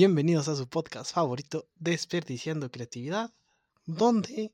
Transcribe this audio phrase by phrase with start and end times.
[0.00, 3.32] Bienvenidos a su podcast favorito, Desperdiciando Creatividad,
[3.86, 4.52] donde,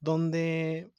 [0.00, 0.90] donde,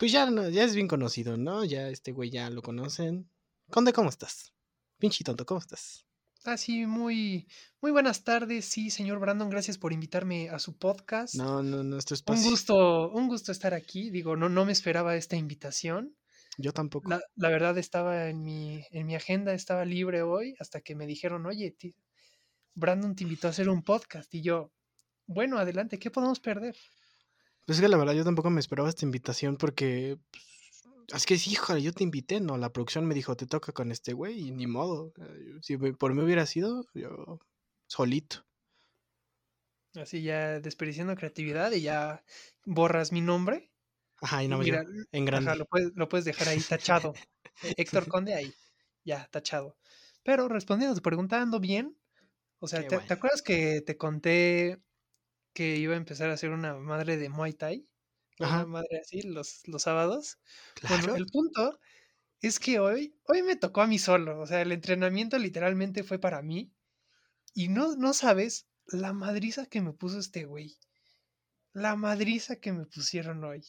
[0.00, 1.64] pues ya, no- ya es bien conocido, ¿no?
[1.64, 3.30] Ya este güey ya lo conocen.
[3.70, 4.52] Conde, ¿cómo estás?
[4.98, 6.06] Pinche tonto, ¿cómo estás?
[6.44, 7.46] Ah, sí, muy,
[7.80, 8.64] muy buenas tardes.
[8.64, 11.36] Sí, señor Brandon, gracias por invitarme a su podcast.
[11.36, 14.10] No, no, no, es tu Un gusto, un gusto estar aquí.
[14.10, 16.16] Digo, no, no me esperaba esta invitación.
[16.58, 17.08] Yo tampoco.
[17.08, 21.06] La, la verdad estaba en mi, en mi agenda, estaba libre hoy, hasta que me
[21.06, 21.94] dijeron, oye, ti-
[22.74, 24.32] Brandon te invitó a hacer un podcast.
[24.34, 24.72] Y yo,
[25.26, 26.76] bueno, adelante, ¿qué podemos perder?
[27.66, 30.18] Pues es que la verdad yo tampoco me esperaba esta invitación porque...
[30.30, 30.44] pues,
[31.14, 32.56] es que sí, híjole, yo te invité, ¿no?
[32.56, 35.12] La producción me dijo, te toca con este güey y ni modo.
[35.18, 37.40] Eh, Si por mí hubiera sido, yo
[37.86, 38.46] solito.
[39.94, 42.24] Así ya desperdiciando creatividad y ya
[42.64, 43.70] borras mi nombre.
[44.20, 44.66] Ajá, y no me
[45.12, 45.50] en grande.
[45.50, 47.14] Ajá, lo puedes, lo puedes dejar ahí tachado.
[47.76, 48.52] Héctor Conde ahí,
[49.04, 49.76] ya, tachado.
[50.24, 51.96] Pero respondiendo a tu pregunta, ando bien.
[52.64, 53.06] O sea, ¿te, bueno.
[53.06, 54.82] te acuerdas que te conté
[55.54, 57.88] que iba a empezar a hacer una madre de Muay Thai?
[58.40, 60.38] Una madre así los, los sábados.
[60.86, 61.16] Bueno, Claro.
[61.16, 61.80] el punto
[62.40, 64.40] es que hoy, hoy me tocó a mí solo.
[64.40, 66.72] O sea, el entrenamiento literalmente fue para mí.
[67.54, 70.78] Y no, no sabes la madriza que me puso este güey.
[71.74, 73.66] La madriza que me pusieron hoy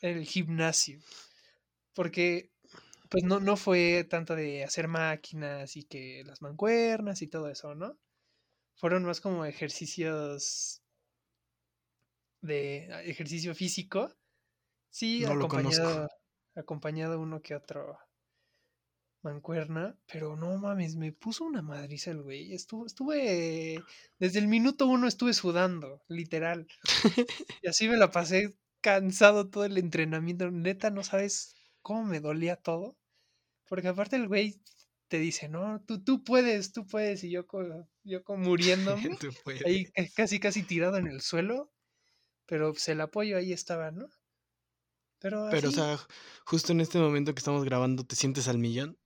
[0.00, 1.00] en el gimnasio.
[1.94, 2.52] Porque,
[3.10, 7.74] pues no, no fue tanto de hacer máquinas y que las mancuernas y todo eso,
[7.74, 7.98] ¿no?
[8.80, 10.82] Fueron más como ejercicios
[12.40, 14.10] de ah, ejercicio físico.
[14.88, 16.08] Sí, No acompañado,
[16.54, 17.98] acompañado uno que otro
[19.20, 22.54] mancuerna, pero no mames, me puso una madriza el güey.
[22.54, 23.84] Estuve, estuve,
[24.18, 26.66] desde el minuto uno estuve sudando, literal.
[27.62, 30.50] Y así me la pasé cansado todo el entrenamiento.
[30.50, 32.96] Neta, no sabes cómo me dolía todo.
[33.68, 34.58] Porque aparte el güey
[35.10, 37.24] te dice, no, tú, tú puedes, tú puedes.
[37.24, 37.44] Y yo,
[38.04, 39.02] yo como muriéndome,
[39.66, 41.72] ahí ca- casi, casi tirado en el suelo.
[42.46, 44.08] Pero pues el apoyo ahí estaba, ¿no?
[45.18, 45.98] Pero, Pero, o sea,
[46.46, 48.96] justo en este momento que estamos grabando, ¿te sientes al millón?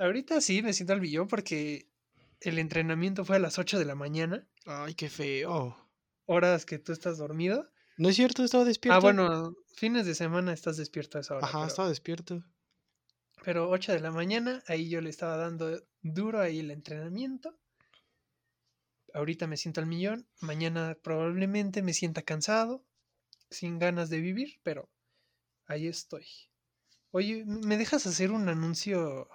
[0.00, 1.88] ahorita sí me siento al billón porque
[2.40, 5.76] el entrenamiento fue a las 8 de la mañana, Ay, qué feo.
[6.26, 7.68] horas que tú estás dormido.
[7.96, 8.44] ¿No es cierto?
[8.44, 8.96] Estaba despierto.
[8.96, 11.46] Ah, bueno, fines de semana estás despierto a esa hora.
[11.46, 12.44] Ajá, pero- estaba despierto.
[13.44, 17.58] Pero 8 de la mañana, ahí yo le estaba dando duro ahí el entrenamiento.
[19.14, 20.28] Ahorita me siento al millón.
[20.40, 22.84] Mañana probablemente me sienta cansado,
[23.50, 24.88] sin ganas de vivir, pero
[25.66, 26.26] ahí estoy.
[27.10, 29.28] Oye, ¿me dejas hacer un anuncio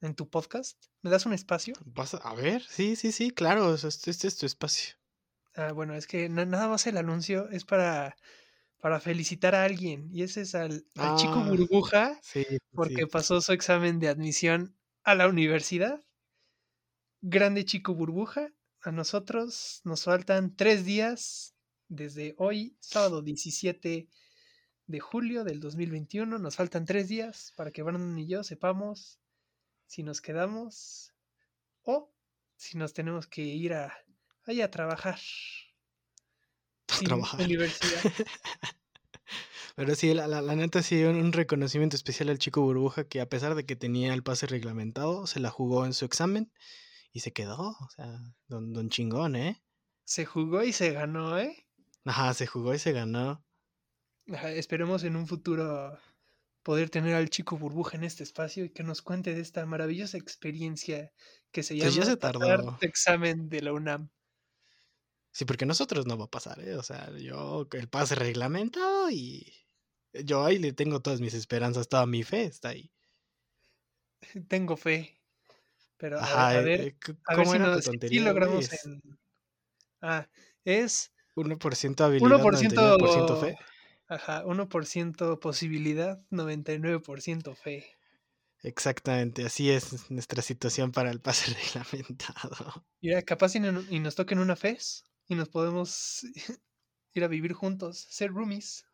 [0.00, 0.86] en tu podcast?
[1.02, 1.74] ¿Me das un espacio?
[1.84, 2.18] ¿Vas a...
[2.18, 2.62] a ver?
[2.62, 3.74] Sí, sí, sí, claro.
[3.74, 4.96] Este, este es tu espacio.
[5.54, 8.16] Ah, bueno, es que na- nada más el anuncio es para,
[8.82, 10.10] para felicitar a alguien.
[10.12, 12.20] Y ese es al, al chico Ah, burbuja.
[12.22, 12.44] Sí,
[12.74, 13.06] porque sí.
[13.10, 16.04] pasó su examen de admisión a la universidad.
[17.22, 18.52] Grande chico burbuja.
[18.82, 21.54] A nosotros nos faltan tres días
[21.88, 24.08] desde hoy, sábado 17
[24.86, 26.38] de julio del 2021.
[26.38, 29.20] Nos faltan tres días para que Brandon y yo sepamos
[29.86, 31.14] si nos quedamos
[31.84, 32.12] o
[32.56, 33.96] si nos tenemos que ir a,
[34.46, 35.20] ahí a trabajar.
[37.00, 37.40] Trabajar.
[37.40, 38.04] universidad.
[39.76, 43.20] Pero sí, la, la, la neta sí, un, un reconocimiento especial al chico burbuja que
[43.20, 46.52] a pesar de que tenía el pase reglamentado, se la jugó en su examen
[47.12, 47.70] y se quedó.
[47.70, 49.62] O sea, don, don chingón, ¿eh?
[50.04, 51.66] Se jugó y se ganó, ¿eh?
[52.04, 53.44] Ajá, se jugó y se ganó.
[54.32, 55.98] Ajá, Esperemos en un futuro
[56.62, 60.18] poder tener al chico burbuja en este espacio y que nos cuente de esta maravillosa
[60.18, 61.12] experiencia
[61.50, 62.78] que se llama Pues ya se tardó.
[62.80, 64.10] examen de la UNAM.
[65.32, 66.76] Sí, porque nosotros no va a pasar, ¿eh?
[66.76, 69.52] O sea, yo el pase reglamentado y
[70.24, 72.92] yo ahí le tengo todas mis esperanzas, toda mi fe está ahí.
[74.48, 75.20] Tengo fe.
[75.98, 76.96] Pero a, Ajá, a eh, ver, eh,
[77.36, 78.60] ver ¿cómo si, era nos, si tontería, güey?
[78.60, 79.00] logramos Es en...
[80.02, 80.28] Ah,
[80.64, 83.56] es 1% habilidad, 99% 1% fe.
[84.08, 87.86] Ajá, 1% posibilidad, 99% fe.
[88.64, 92.86] Exactamente, así es nuestra situación para el pase reglamentado.
[93.02, 96.22] Mira, capaz y, no- y nos toquen una FES y nos podemos
[97.14, 98.86] ir a vivir juntos, ser roomies.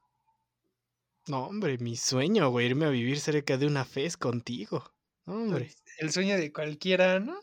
[1.29, 4.83] No, hombre, mi sueño, güey, irme a vivir cerca de una FES contigo.
[5.27, 7.41] No, hombre, Pues, El sueño de cualquiera, ¿no?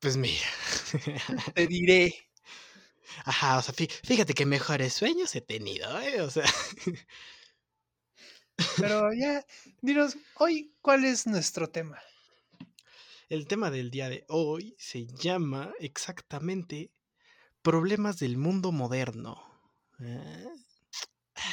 [0.00, 0.46] pues mira.
[1.54, 2.14] Te diré.
[3.24, 6.20] Ajá, o sea, fí- fíjate que mejores sueños he tenido, ¿eh?
[6.22, 6.44] O sea,
[8.78, 9.44] Pero ya,
[9.82, 12.00] dinos, hoy, ¿cuál es nuestro tema?
[13.28, 16.90] El tema del día de hoy se llama exactamente
[17.62, 19.42] problemas del mundo moderno.
[20.00, 20.46] ¿Eh?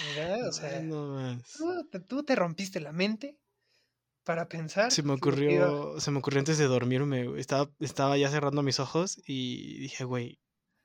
[0.09, 3.37] Mira, o sea, no tú te, tú te rompiste la mente
[4.23, 4.91] para pensar.
[4.91, 7.39] Se me ocurrió, se me ocurrió antes de dormirme.
[7.39, 10.39] Estaba, estaba ya cerrando mis ojos y dije, güey,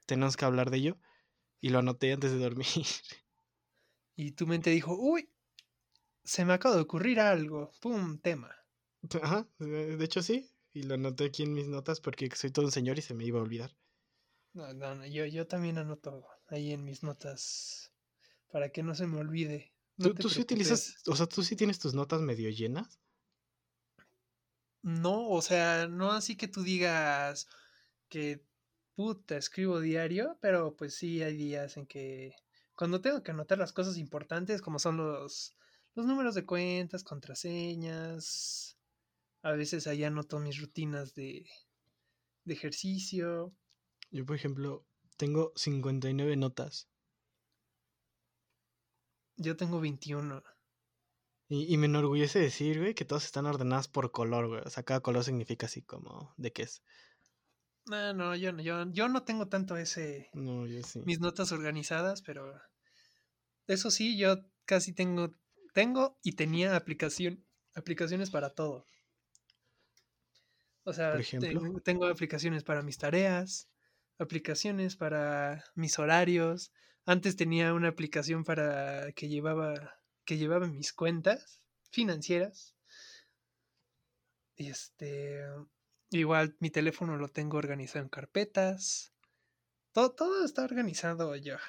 [0.07, 0.99] tenemos que hablar de ello.
[1.61, 2.67] Y lo anoté antes de dormir.
[4.17, 5.31] Y tu mente dijo, uy,
[6.25, 7.73] se me acaba de ocurrir algo.
[7.81, 8.55] Pum, tema.
[9.23, 10.51] Ajá, de hecho sí.
[10.73, 13.25] Y lo anoté aquí en mis notas porque soy todo un señor y se me
[13.25, 13.77] iba a olvidar.
[14.53, 17.93] No, no, no, yo, yo también anoto ahí en mis notas
[18.51, 19.73] para que no se me olvide.
[19.97, 23.01] No ¿Tú, tú sí utilizas, o sea, tú sí tienes tus notas medio llenas?
[24.83, 27.49] No, o sea, no así que tú digas
[28.09, 28.45] que
[28.95, 32.35] puta, escribo diario, pero pues sí hay días en que
[32.75, 35.57] cuando tengo que anotar las cosas importantes, como son los,
[35.95, 38.79] los números de cuentas, contraseñas,
[39.43, 41.47] a veces ahí anoto mis rutinas de,
[42.45, 43.55] de ejercicio.
[44.11, 46.89] Yo, por ejemplo, tengo 59 notas.
[49.37, 50.43] Yo tengo 21.
[51.49, 54.63] Y, y me enorgullece decir, güey, que todas están ordenadas por color, güey.
[54.65, 56.83] O sea, cada color significa así como de qué es.
[57.87, 61.01] No, no, yo no, yo, yo no tengo tanto ese, No, yo sí.
[61.05, 62.61] mis notas organizadas, pero
[63.67, 64.37] eso sí, yo
[64.67, 65.35] casi tengo,
[65.73, 67.45] tengo y tenía aplicación,
[67.75, 68.87] aplicaciones para todo.
[70.85, 71.81] O sea, Por ejemplo.
[71.81, 73.69] tengo, aplicaciones para mis tareas,
[74.19, 76.73] aplicaciones para mis horarios.
[77.07, 81.61] Antes tenía una aplicación para que llevaba, que llevaba mis cuentas
[81.91, 82.75] financieras.
[84.57, 85.45] Este,
[86.11, 89.13] igual mi teléfono lo tengo organizado en carpetas.
[89.93, 91.61] Todo, todo está organizado ya.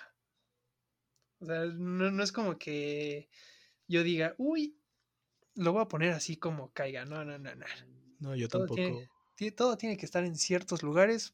[1.40, 3.30] O sea, no, no es como que
[3.88, 4.78] yo diga, uy,
[5.56, 7.06] lo voy a poner así como caiga.
[7.06, 7.66] No, no, no, no.
[8.21, 9.09] No, yo Todo tampoco.
[9.35, 11.33] tiene, todo tiene que estar en ciertos lugares,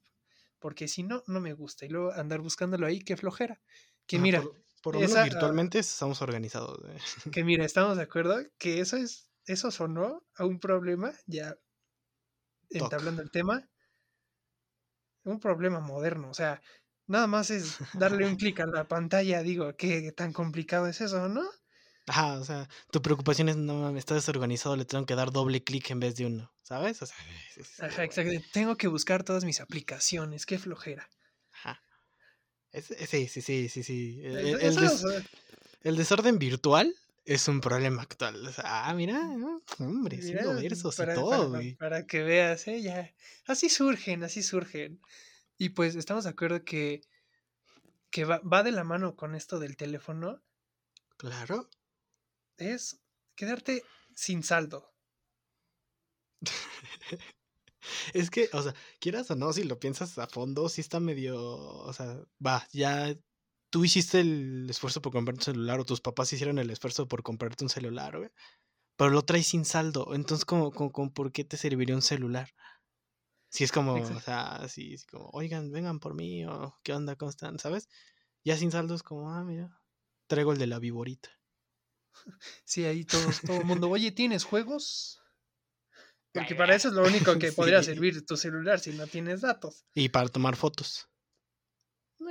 [0.58, 1.86] porque si no, no me gusta.
[1.86, 3.62] Y luego andar buscándolo ahí, qué flojera.
[4.08, 4.42] Que mira,
[4.82, 6.80] por, lo menos ah, virtualmente estamos organizados.
[6.80, 6.98] güey.
[7.32, 11.52] que mira, estamos de acuerdo que eso es, eso sonó a un problema, ya
[12.70, 12.84] Toc.
[12.84, 13.70] entablando el tema,
[15.26, 16.30] un problema moderno.
[16.30, 16.62] O sea,
[17.06, 21.28] nada más es darle un clic a la pantalla, digo, qué tan complicado es eso,
[21.28, 21.44] ¿no?
[22.10, 25.62] Ajá, o sea, tu preocupación es, no mames, está desorganizado, le tengo que dar doble
[25.64, 27.02] clic en vez de uno, ¿sabes?
[27.02, 27.16] O sea,
[27.50, 28.32] es- es- Ajá, güey, exacto.
[28.54, 31.10] Tengo que buscar todas mis aplicaciones, qué flojera.
[31.52, 31.82] Ajá.
[32.72, 34.22] Es- es- sí, sí, sí, sí, sí.
[34.24, 36.96] El, des- desorden virtual
[37.26, 38.46] es un problema actual.
[38.48, 39.20] O sea, ah, mira,
[39.80, 41.76] hombre, Mira, haciendo versos y todo, para- güey.
[41.76, 42.82] para que veas, ¿eh?
[42.82, 43.14] Ya.
[43.48, 45.02] Así surgen, así surgen.
[45.58, 47.02] Y pues estamos de acuerdo que,
[48.12, 50.42] que va, va de la mano con esto del teléfono,
[51.18, 51.68] Claro.
[52.58, 53.02] Es
[53.36, 53.84] quedarte
[54.16, 54.94] sin saldo.
[58.14, 61.42] Es que, o sea, quieras o no, si lo piensas a fondo, sí está medio,
[61.42, 63.16] o sea, va, ya
[63.70, 67.24] tú hiciste el esfuerzo por comprarte un celular o tus papás hicieron el esfuerzo por
[67.24, 68.30] comprarte un celular, güey.
[68.98, 70.16] Pero lo traes sin saldo.
[70.16, 72.50] Entonces, como, como, como, ¿por qué te serviría un celular?
[73.50, 77.16] Si es como, o sea, así, es como, oigan, vengan por mí, o qué onda,
[77.16, 77.90] cómo están, ¿sabes?
[78.44, 79.82] Ya sin saldo es como, ah, mira,
[80.28, 81.30] traigo el de la viborita.
[82.66, 85.22] Sí, ahí todos, todo el mundo, oye, ¿tienes juegos?
[86.34, 87.86] Porque para eso es lo único que podría sí.
[87.86, 89.86] servir tu celular si no tienes datos.
[89.94, 91.10] Y para tomar fotos.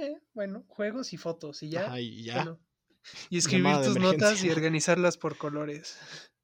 [0.00, 1.86] Eh, bueno, juegos y fotos y ya.
[1.86, 2.34] Ajá, y ya.
[2.36, 2.60] bueno.
[3.30, 5.96] Y escribir tus notas y organizarlas por colores.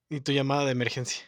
[0.09, 1.25] Y tu llamada de emergencia.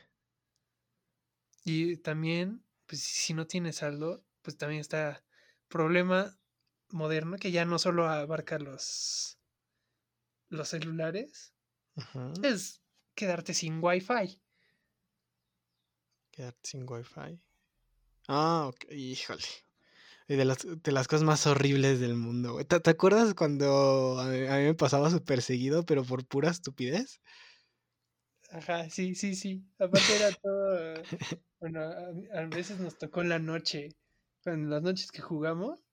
[1.64, 5.24] Y también, pues si no tienes saldo, pues también está
[5.68, 6.38] problema
[6.90, 9.38] moderno que ya no solo abarca los,
[10.48, 11.53] los celulares,
[11.96, 12.32] Ajá.
[12.42, 12.82] es
[13.14, 14.40] quedarte sin wifi.
[16.32, 17.40] Quedarte sin wifi.
[18.28, 18.92] Ah, ok.
[18.92, 19.42] Híjole.
[20.28, 22.64] Y de las, de las cosas más horribles del mundo, güey.
[22.64, 26.50] ¿Te, te acuerdas cuando a mí, a mí me pasaba súper seguido, pero por pura
[26.50, 27.20] estupidez?
[28.50, 29.64] Ajá, sí, sí, sí.
[29.78, 31.02] Aparte era todo.
[31.60, 33.88] Bueno, a, a veces nos tocó en la noche,
[34.44, 35.84] en las noches que jugamos,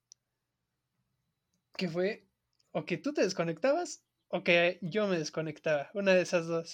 [1.76, 2.28] que fue
[2.72, 5.90] o que tú te desconectabas o que yo me desconectaba.
[5.94, 6.68] Una de esas dos.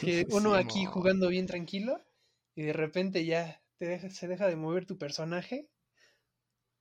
[0.00, 2.04] Que uno aquí jugando bien tranquilo
[2.54, 5.70] y de repente ya te deja- se deja de mover tu personaje.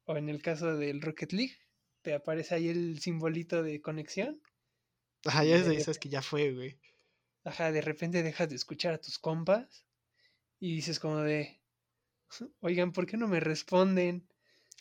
[0.05, 1.55] O en el caso del Rocket League,
[2.01, 4.41] te aparece ahí el simbolito de conexión.
[5.25, 6.77] Ajá, ya de sé, rep- sabes que ya fue, güey.
[7.43, 9.85] Ajá, de repente dejas de escuchar a tus compas
[10.59, 11.61] y dices como de,
[12.61, 14.27] oigan, ¿por qué no me responden?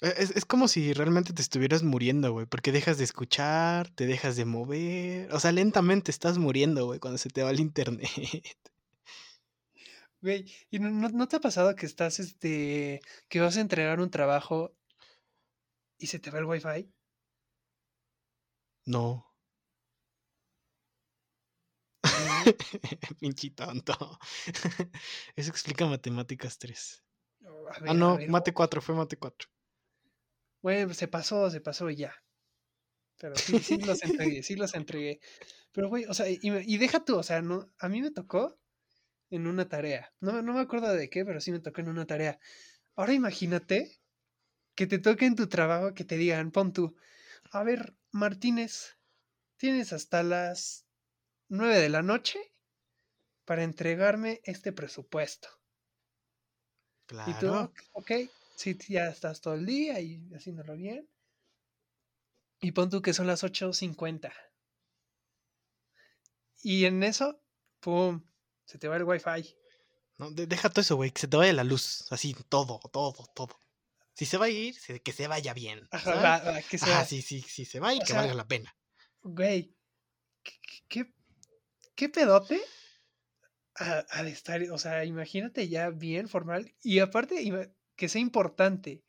[0.02, 4.06] E- Es, es como si realmente te estuvieras muriendo, güey, porque dejas de escuchar, te
[4.06, 5.32] dejas de mover.
[5.32, 8.08] O sea, lentamente estás muriendo, güey, cuando se te va el internet.
[10.20, 14.10] Güey, ¿y no, no- te ha pasado que estás, este, que vas a entregar un
[14.10, 14.74] trabajo
[15.98, 16.92] y se te va el wifi?
[18.86, 19.24] No.
[23.20, 23.94] Pinche tonto.
[25.36, 27.02] Eso explica matemáticas 3.
[27.44, 29.48] Oh, a Ah, no, mate 4, fue mate 4.
[30.62, 32.14] Bueno, se pasó, se pasó y ya.
[33.18, 35.20] Pero sí, sí los entregué, sí los entregué.
[35.72, 38.60] Pero, güey, o sea, y, y deja tú, o sea, no, a mí me tocó
[39.30, 40.14] en una tarea.
[40.20, 42.40] No, me- no me acuerdo de qué, pero sí me tocó en una tarea.
[42.96, 44.00] Ahora imagínate
[44.76, 46.96] que te toque en tu trabajo que te digan, pon tú,
[47.52, 48.98] a ver, Martínez,
[49.58, 50.86] tienes hasta las
[51.48, 52.40] 9 de la noche
[53.44, 55.48] para entregarme este presupuesto.
[57.24, 57.72] Y tú, Claro.
[57.92, 58.10] ok,
[58.58, 61.08] sí, ya estás todo el día y haciéndolo bien.
[62.60, 64.32] Y pon tú que son las 8.50.
[66.62, 67.40] Y en eso,
[67.80, 68.24] ¡pum!
[68.64, 69.54] Se te va el wifi.
[70.18, 72.10] No, de- deja todo eso, güey, que se te vaya la luz.
[72.10, 73.60] Así, todo, todo, todo.
[74.14, 74.74] Si se va a ir,
[75.04, 75.86] que se vaya bien.
[75.92, 76.24] Ajá, ¿sabes?
[76.24, 78.34] va- va, que Ajá, sea, sí, sí, sí, se va y o que sea, valga
[78.34, 78.74] la pena.
[79.22, 79.76] güey,
[80.42, 80.52] ¿qué,
[80.88, 81.14] qué,
[81.94, 82.60] qué pedote?
[83.76, 87.40] A, a de estar, o sea, imagínate ya bien formal y aparte
[87.98, 89.02] que sea importante.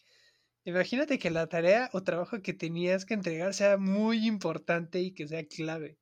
[0.65, 5.27] Imagínate que la tarea o trabajo que tenías que entregar sea muy importante y que
[5.27, 5.97] sea clave.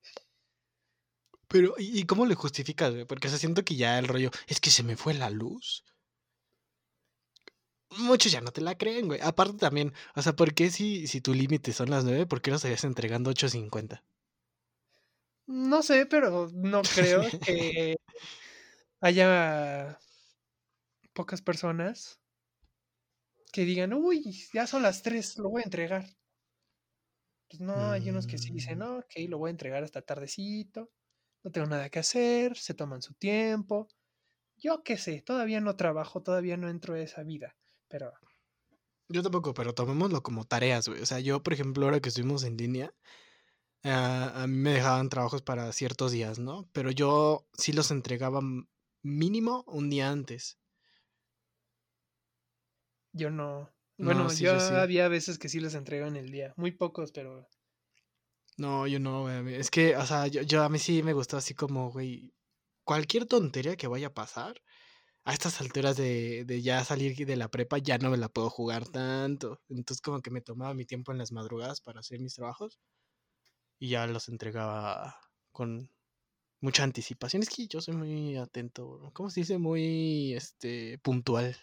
[1.46, 3.04] Pero, ¿y cómo le justificas, güey?
[3.04, 5.84] Porque se siento que ya el rollo, es que se me fue la luz.
[7.98, 9.20] Muchos ya no te la creen, güey.
[9.22, 12.50] Aparte también, o sea, ¿por qué si, si tu límite son las 9, por qué
[12.50, 14.02] no estarías entregando 8.50?
[15.46, 17.96] No sé, pero no creo que
[19.00, 19.98] haya
[21.14, 22.20] pocas personas
[23.50, 26.06] que digan, uy, ya son las 3, lo voy a entregar.
[27.48, 28.80] Pues no, hay unos que sí dicen, Mm.
[28.80, 30.90] no, ok, lo voy a entregar hasta tardecito,
[31.44, 33.88] no tengo nada que hacer, se toman su tiempo.
[34.56, 37.56] Yo qué sé, todavía no trabajo, todavía no entro a esa vida,
[37.88, 38.12] pero
[39.08, 41.00] Yo tampoco, pero tomémoslo como tareas, güey.
[41.02, 42.94] O sea, yo, por ejemplo, ahora que estuvimos en línea,
[43.84, 46.68] ah, a mí me dejaban trabajos para ciertos días, ¿no?
[46.72, 48.40] Pero yo sí los entregaba
[49.02, 50.58] mínimo un día antes.
[53.12, 53.70] Yo no.
[53.98, 54.74] No, Bueno, sí, yo yo sí.
[54.80, 57.48] había veces que sí les entrego en el día, muy pocos, pero
[58.56, 59.54] No, yo no, güey.
[59.54, 62.34] Es que, o sea, yo, yo a mí sí me gustó así como, güey,
[62.84, 64.60] cualquier tontería que vaya a pasar,
[65.24, 68.50] a estas alturas de, de ya salir de la prepa, ya no me la puedo
[68.50, 69.60] jugar tanto.
[69.68, 72.80] Entonces como que me tomaba mi tiempo en las madrugadas para hacer mis trabajos
[73.78, 75.16] y ya los entregaba
[75.52, 75.90] con
[76.62, 77.42] mucha anticipación.
[77.44, 79.58] Es que yo soy muy atento, ¿cómo se dice?
[79.58, 81.56] Muy, este, puntual.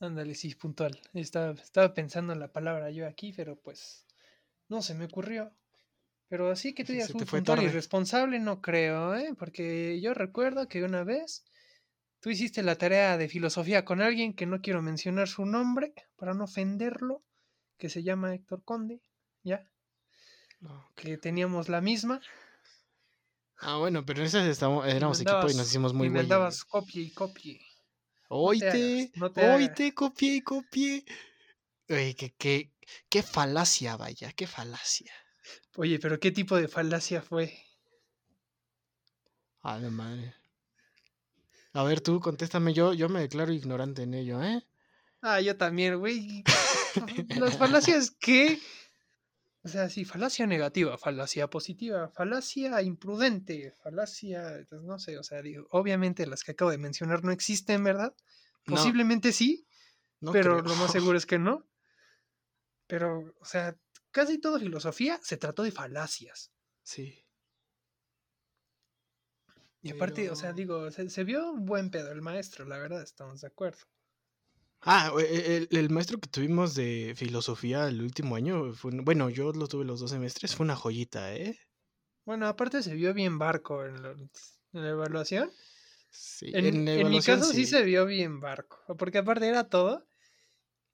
[0.00, 0.98] Ándale, sí, puntual.
[1.14, 4.06] Estaba, estaba pensando en la palabra yo aquí, pero pues
[4.68, 5.54] no se me ocurrió.
[6.28, 7.70] Pero así que tú digas te "Uy, fue puntual y tarde".
[7.70, 9.34] responsable, no creo, ¿eh?
[9.38, 11.44] Porque yo recuerdo que una vez
[12.20, 16.34] tú hiciste la tarea de filosofía con alguien que no quiero mencionar su nombre para
[16.34, 17.24] no ofenderlo,
[17.78, 19.02] que se llama Héctor Conde,
[19.44, 19.70] ¿ya?
[20.60, 22.20] No, Que teníamos la misma.
[23.58, 26.64] Ah, bueno, pero en esas estamos, éramos equipo y nos hicimos muy y me andabas
[26.64, 27.60] copie y copie.
[28.28, 29.56] Oíte, hagas, no te hagas.
[29.56, 31.04] oíte, copié y copié.
[31.88, 32.72] Oye, qué, qué,
[33.08, 35.12] qué falacia, vaya, qué falacia.
[35.76, 37.52] Oye, pero ¿qué tipo de falacia fue?
[39.62, 40.34] A la madre.
[41.72, 44.64] A ver, tú, contéstame, yo, yo me declaro ignorante en ello, ¿eh?
[45.22, 46.42] Ah, yo también, güey.
[47.40, 48.58] Las falacias que.
[49.66, 54.64] O sea, sí, falacia negativa, falacia positiva, falacia imprudente, falacia.
[54.68, 58.14] pues, No sé, o sea, digo, obviamente las que acabo de mencionar no existen, ¿verdad?
[58.66, 59.66] No, Posiblemente sí,
[60.20, 60.62] no pero creo.
[60.72, 61.66] lo más seguro es que no.
[62.86, 63.76] Pero, o sea,
[64.12, 66.52] casi toda filosofía se trató de falacias.
[66.84, 67.24] Sí.
[69.82, 72.78] Y aparte, o sea, Pero- digo, se, se vio un buen pedo el maestro, la
[72.78, 73.80] verdad, estamos de acuerdo.
[74.88, 79.52] Ah, e- el, el maestro que tuvimos de filosofía el último año, fue, bueno, yo
[79.52, 81.58] lo tuve los dos semestres, fue una joyita, ¿eh?
[82.24, 84.30] Bueno, aparte se vio bien barco en, lo- en
[84.72, 85.50] la evaluación.
[86.10, 87.66] Sí, En, en mi caso sí.
[87.66, 90.06] se vio bien barco, porque aparte era todo.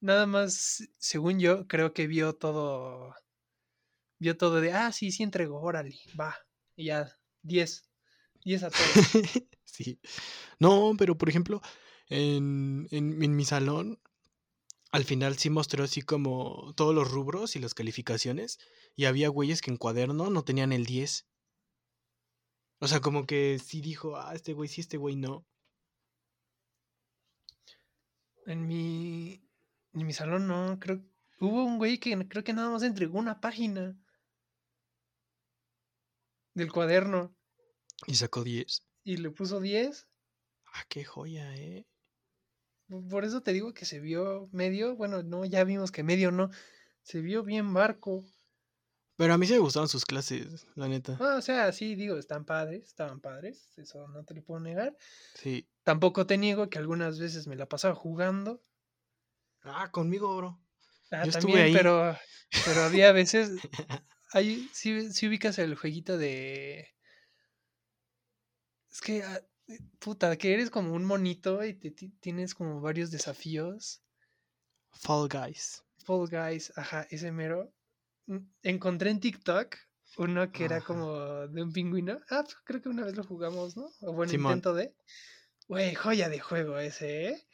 [0.01, 3.15] Nada más, según yo, creo que vio todo.
[4.19, 6.35] Vio todo de, ah, sí, sí entregó, órale, va.
[6.77, 7.09] Y ya,
[7.43, 7.85] 10.
[8.45, 8.81] 10 a todos.
[9.65, 9.99] Sí.
[10.59, 11.63] No, pero por ejemplo,
[12.13, 13.99] en, en, en mi salón,
[14.93, 18.59] al final sí mostró así como todos los rubros y las calificaciones.
[18.95, 21.27] Y había güeyes que en cuaderno no tenían el 10.
[22.81, 25.47] O sea, como que sí dijo, ah, este güey sí, este güey no.
[28.47, 29.41] En mi.
[29.95, 31.01] En mi salón no, creo.
[31.41, 33.97] Hubo un güey que creo que nada más entregó una página
[36.55, 37.35] del cuaderno
[38.07, 38.83] Y sacó 10.
[39.05, 40.07] y le puso 10.
[40.75, 41.87] Ah, qué joya, ¿eh?
[43.09, 44.97] Por eso te digo que se vio medio.
[44.97, 46.51] Bueno, no, ya vimos que medio no.
[47.03, 48.25] Se vio bien barco.
[49.17, 51.17] Pero a mí sí me gustaron sus clases, la neta.
[51.21, 54.97] Ah, o sea, sí, digo, están padres, estaban padres, eso no te lo puedo negar.
[55.35, 55.69] Sí.
[55.85, 58.61] Tampoco te niego que algunas veces me la pasaba jugando.
[59.63, 60.61] Ah, conmigo, bro.
[61.11, 61.73] Ah, Yo estuve también, ahí.
[61.73, 62.17] pero,
[62.65, 63.51] pero había veces.
[64.35, 66.89] Ahí sí, sí ubicas el jueguito de.
[68.91, 69.43] Es que, ah,
[69.99, 74.03] puta, que eres como un monito y te, ti- tienes como varios desafíos.
[74.93, 75.83] Fall Guys.
[76.05, 77.73] Fall Guys, ajá, ese mero.
[78.27, 79.77] Mm, Encontré en TikTok
[80.19, 80.87] uno que era Ajá.
[80.87, 81.17] como
[81.49, 82.21] de un pingüino.
[82.29, 83.91] Ah, pues creo que una vez lo jugamos, ¿no?
[84.03, 84.53] O bueno, Simón.
[84.53, 84.95] intento de.
[85.69, 87.47] Güey, joya de juego ese, ¿eh?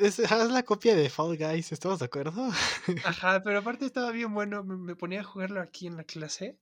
[0.00, 2.48] Es, es la copia de Fall Guys, ¿estamos de acuerdo?
[3.04, 4.62] Ajá, pero aparte estaba bien bueno.
[4.64, 6.58] Me, me ponía a jugarlo aquí en la clase.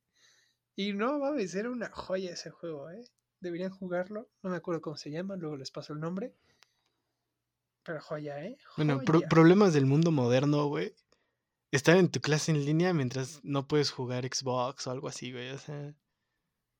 [0.74, 3.04] Y no mames, era una joya ese juego, ¿eh?
[3.46, 4.28] Deberían jugarlo.
[4.42, 6.34] No me acuerdo cómo se llama, luego les paso el nombre.
[7.84, 8.58] Pero joya, ¿eh?
[8.76, 10.96] Bueno, pro- problemas del mundo moderno, güey.
[11.70, 15.50] Estar en tu clase en línea mientras no puedes jugar Xbox o algo así, güey.
[15.50, 15.94] O sea,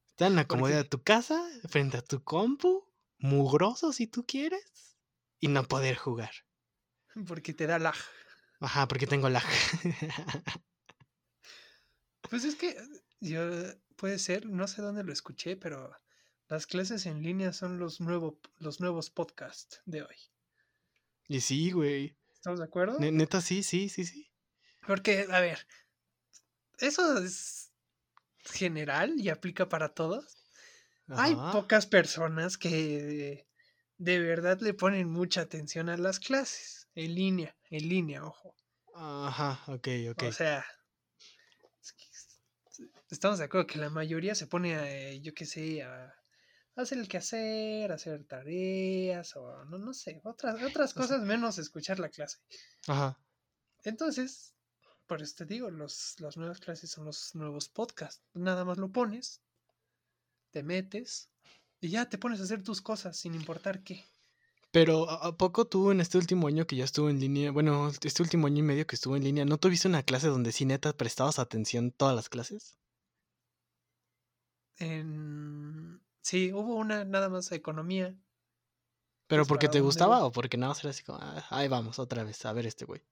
[0.08, 2.84] estar en la ¿Por comodidad de tu casa, frente a tu compu,
[3.18, 4.96] mugroso si tú quieres,
[5.38, 6.32] y no poder jugar.
[7.28, 7.94] Porque te da lag.
[8.58, 9.44] Ajá, porque tengo lag.
[12.28, 12.76] Pues es que
[13.20, 13.40] yo
[13.94, 15.92] puede ser, no sé dónde lo escuché, pero
[16.48, 20.16] las clases en línea son los, nuevo, los nuevos podcasts de hoy.
[21.28, 22.16] y sí, güey.
[22.34, 23.00] ¿Estamos de acuerdo?
[23.00, 24.30] Ne- Neta, sí, sí, sí, sí.
[24.86, 25.66] Porque, a ver,
[26.78, 27.72] eso es
[28.44, 30.36] general y aplica para todos.
[31.08, 33.46] Hay pocas personas que
[33.98, 38.54] de verdad le ponen mucha atención a las clases en línea, en línea, ojo.
[38.94, 40.22] Ajá, ok, ok.
[40.24, 40.64] O sea,
[43.10, 46.14] estamos de acuerdo que la mayoría se pone, a, yo qué sé, a
[46.82, 52.08] hacer el quehacer, hacer tareas o no, no sé, otras, otras cosas menos escuchar la
[52.08, 52.38] clase.
[52.86, 53.18] Ajá.
[53.84, 54.54] Entonces,
[55.06, 58.22] por eso te digo, los, las nuevas clases son los nuevos podcasts.
[58.34, 59.40] Nada más lo pones,
[60.50, 61.30] te metes
[61.80, 64.04] y ya te pones a hacer tus cosas sin importar qué.
[64.72, 67.88] Pero ¿a a poco tú en este último año que ya estuvo en línea, bueno,
[67.88, 70.66] este último año y medio que estuvo en línea, ¿no tuviste una clase donde sí
[70.66, 72.76] neta prestabas atención todas las clases?
[74.78, 76.00] En...
[76.28, 78.18] Sí, hubo una nada más economía.
[79.28, 80.26] ¿Pero Pues, porque ¿para te gustaba voy?
[80.26, 82.84] o porque nada más era así como, "Ah, ahí vamos otra vez a ver este
[82.84, 83.02] güey?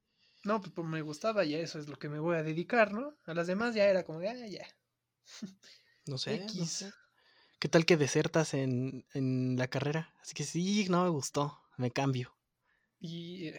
[0.44, 2.92] No, pues, pues, me gustaba y a eso es lo que me voy a dedicar,
[2.92, 3.18] ¿no?
[3.24, 4.66] A las demás ya era como, de, ah, ya.
[6.06, 6.76] No sé, no X.
[6.76, 6.94] sé.
[7.60, 10.14] ¿Qué tal que desertas en, en la carrera?
[10.20, 12.36] Así que sí, no me gustó, me cambio.
[13.00, 13.52] Y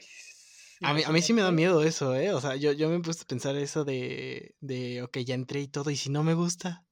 [0.82, 2.34] A mí, a mí sí me da miedo eso, ¿eh?
[2.34, 5.62] O sea, yo, yo me he puesto a pensar eso de, de, ok, ya entré
[5.62, 6.86] y todo, y si no me gusta.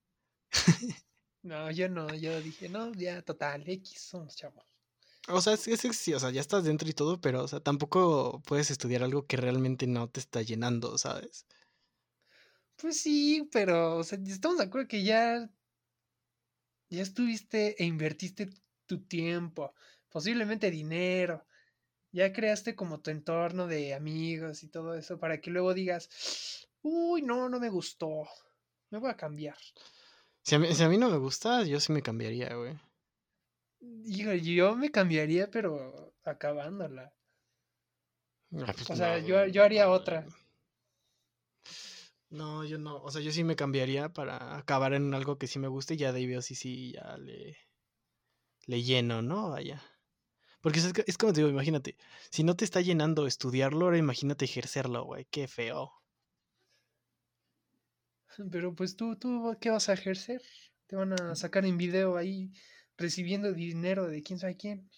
[1.44, 4.66] No, yo no, yo dije, no, ya total, X somos chavos.
[5.28, 7.60] O sea, es, es- sí, o sea, ya estás dentro y todo, pero, o sea,
[7.60, 11.46] tampoco puedes estudiar algo que realmente no te está llenando, ¿sabes?
[12.78, 15.50] Pues sí, pero o sea, estamos de acuerdo que ya,
[16.90, 18.44] ya estuviste e invertiste
[18.86, 19.74] tu tiempo,
[20.10, 21.46] posiblemente dinero,
[22.12, 26.10] ya creaste como tu entorno de amigos y todo eso para que luego digas,
[26.82, 28.24] uy, no, no me gustó,
[28.92, 29.58] me voy a cambiar.
[30.44, 32.78] Si a mí, si a mí no me gusta, yo sí me cambiaría, güey.
[34.06, 37.14] Hijo, yo me cambiaría, pero acabándola.
[38.56, 40.26] Ah, pues O sea, no, yo, yo haría otra.
[42.30, 42.98] No, yo no.
[43.02, 45.98] O sea, yo sí me cambiaría para acabar en algo que sí me guste y
[45.98, 47.58] ya de ahí veo si sí ya le,
[48.66, 49.50] le lleno, ¿no?
[49.52, 49.82] Vaya.
[50.62, 51.98] Porque es, es como te digo, imagínate,
[52.32, 55.92] si no te está llenando estudiarlo, ahora imagínate ejercerlo, güey, qué feo.
[58.52, 60.42] Pero pues tú, tú, ¿qué vas a ejercer?
[60.88, 62.52] Te van a sacar en video ahí
[62.98, 64.90] recibiendo dinero de quién sabe quién.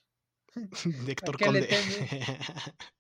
[1.06, 1.67] De Héctor Conde.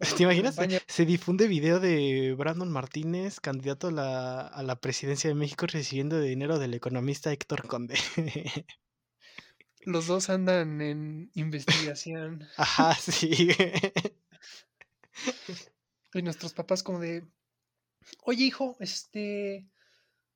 [0.16, 0.56] ¿Te imaginas?
[0.86, 6.20] Se difunde video de Brandon Martínez, candidato a la, a la presidencia de México, recibiendo
[6.20, 7.98] dinero del economista Héctor Conde.
[9.80, 12.46] Los dos andan en investigación.
[12.56, 13.48] Ajá, sí.
[16.14, 17.26] Y nuestros papás como de,
[18.22, 19.68] oye hijo, este...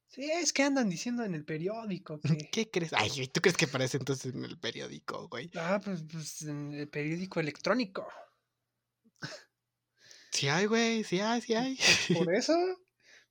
[0.09, 2.51] Sí, es que andan diciendo en el periódico que...
[2.51, 2.93] ¿Qué crees?
[2.93, 5.51] Ay, ¿tú crees que aparece entonces en el periódico, güey?
[5.57, 8.07] Ah, pues, pues en el periódico electrónico.
[10.33, 11.77] Sí hay, güey, sí hay, sí hay.
[11.77, 12.55] Pues por eso,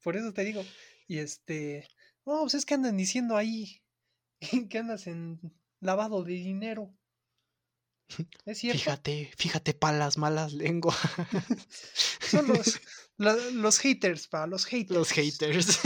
[0.03, 0.63] por eso te digo.
[1.07, 1.87] Y este,
[2.25, 3.81] no, pues es que andan diciendo ahí
[4.69, 5.39] que andas en
[5.79, 6.93] lavado de dinero.
[8.45, 8.79] ¿Es cierto?
[8.79, 10.97] Fíjate, fíjate para las malas lenguas.
[12.29, 12.79] Son los,
[13.21, 14.97] los haters, pa, los haters.
[14.97, 15.79] Los haters.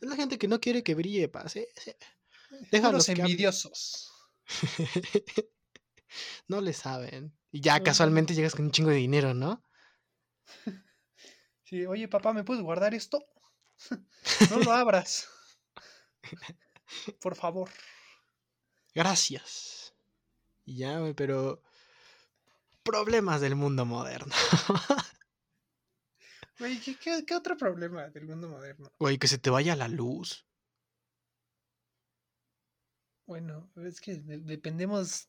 [0.00, 1.48] es la gente que no quiere que brille, pa.
[1.48, 1.66] Sí,
[2.70, 3.02] que hablen.
[3.20, 4.12] envidiosos.
[6.48, 7.36] no le saben.
[7.50, 9.62] Y ya casualmente llegas con un chingo de dinero, ¿no?
[11.66, 13.24] Sí, oye, papá, ¿me puedes guardar esto?
[14.50, 15.26] no lo abras.
[17.22, 17.70] Por favor.
[18.94, 19.94] Gracias.
[20.66, 21.62] Y ya, pero.
[22.82, 24.34] Problemas del mundo moderno.
[26.58, 28.90] Güey, ¿qué, qué, qué otro problema del mundo moderno?
[28.98, 30.46] Güey, que se te vaya la luz.
[33.26, 35.28] Bueno, es que de- dependemos,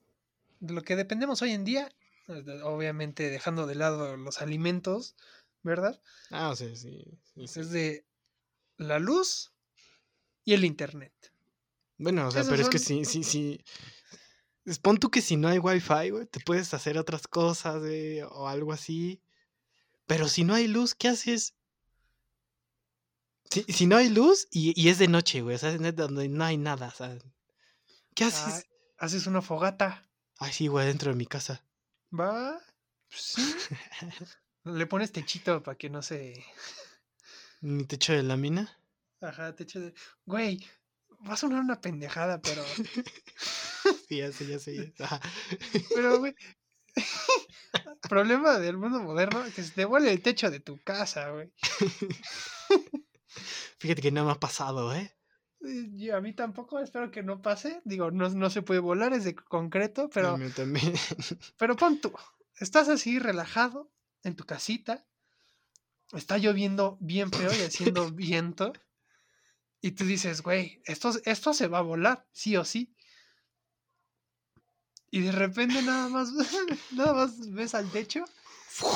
[0.60, 1.92] de lo que dependemos hoy en día,
[2.28, 5.16] eh, obviamente dejando de lado los alimentos,
[5.64, 6.02] ¿verdad?
[6.30, 7.06] Ah, o sea, sí.
[7.24, 7.60] sí, sí.
[7.60, 8.06] Es de
[8.78, 9.54] la luz
[10.44, 11.14] y el internet.
[11.98, 13.64] Bueno, o sea, pero es que sí, sí, sí.
[14.82, 18.48] Pon tú que si no hay wifi, güey, te puedes hacer otras cosas, güey, o
[18.48, 19.22] algo así.
[20.08, 21.56] Pero si no hay luz, ¿qué haces?
[23.50, 26.28] Si, si no hay luz y, y es de noche, güey, o sea, es donde
[26.30, 27.18] no hay nada, o sea,
[28.16, 28.68] ¿qué Ah, haces?
[28.98, 31.64] haces una fogata, Ay, sí, güey, dentro de mi casa.
[32.12, 32.60] ¿va?
[33.10, 33.42] Sí.
[34.66, 36.44] Le pones techito para que no se...
[37.62, 38.78] Mi techo de lámina.
[39.22, 39.94] Ajá, techo de...
[40.26, 40.60] Güey,
[41.28, 42.64] va a sonar una pendejada, pero...
[44.10, 44.94] Sí, ya sé, ya sé.
[44.98, 45.22] ya- ajá.
[45.94, 46.36] Pero, güey...
[48.10, 51.52] Problema del mundo moderno, que se te vuelve el techo de tu casa, güey.
[53.80, 55.16] Fíjate que no me ha pasado, ¿eh?
[55.94, 57.82] Yo, a mí tampoco, espero que no pase.
[57.86, 60.94] Digo, no, no se puede volar, es de concreto, pero, A mí también.
[61.58, 62.14] pero pon tú,
[62.60, 63.92] estás así relajado
[64.24, 65.06] en tu casita,
[66.14, 68.74] está lloviendo bien feo y haciendo viento,
[69.82, 72.95] y tú dices, güey, esto, esto se va a volar, sí o sí.
[75.12, 76.30] Y de repente nada más,
[76.92, 78.26] nada más ves al techo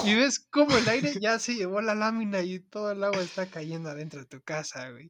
[0.06, 3.50] y ves cómo el aire ya se llevó la lámina y todo el agua está
[3.50, 5.10] cayendo adentro de tu casa, güey.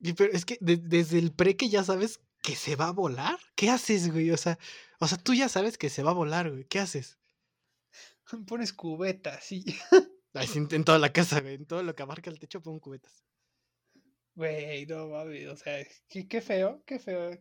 [0.00, 2.92] Y pero es que de- desde el pre que ya sabes que se va a
[2.92, 3.38] volar.
[3.56, 4.30] ¿Qué haces, güey?
[4.30, 4.58] O sea,
[5.00, 6.64] o sea, tú ya sabes que se va a volar, güey.
[6.64, 7.18] ¿Qué haces?
[8.46, 9.64] Pones cubetas, sí.
[10.34, 11.54] Ay, en toda la casa, güey.
[11.54, 13.24] En todo lo que abarca el techo pongo cubetas.
[14.34, 17.36] Güey, no mames, o sea, qué, qué feo, qué feo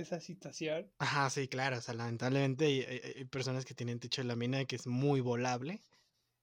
[0.00, 0.90] esa situación.
[0.98, 1.78] Ajá, sí, claro.
[1.78, 5.20] O sea, lamentablemente hay, hay- hay personas que tienen techo de lámina que es muy
[5.20, 5.82] volable.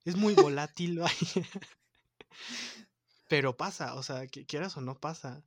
[0.05, 1.47] Es muy volátil, vaya.
[3.27, 5.43] Pero pasa, o sea, que quieras o no pasa.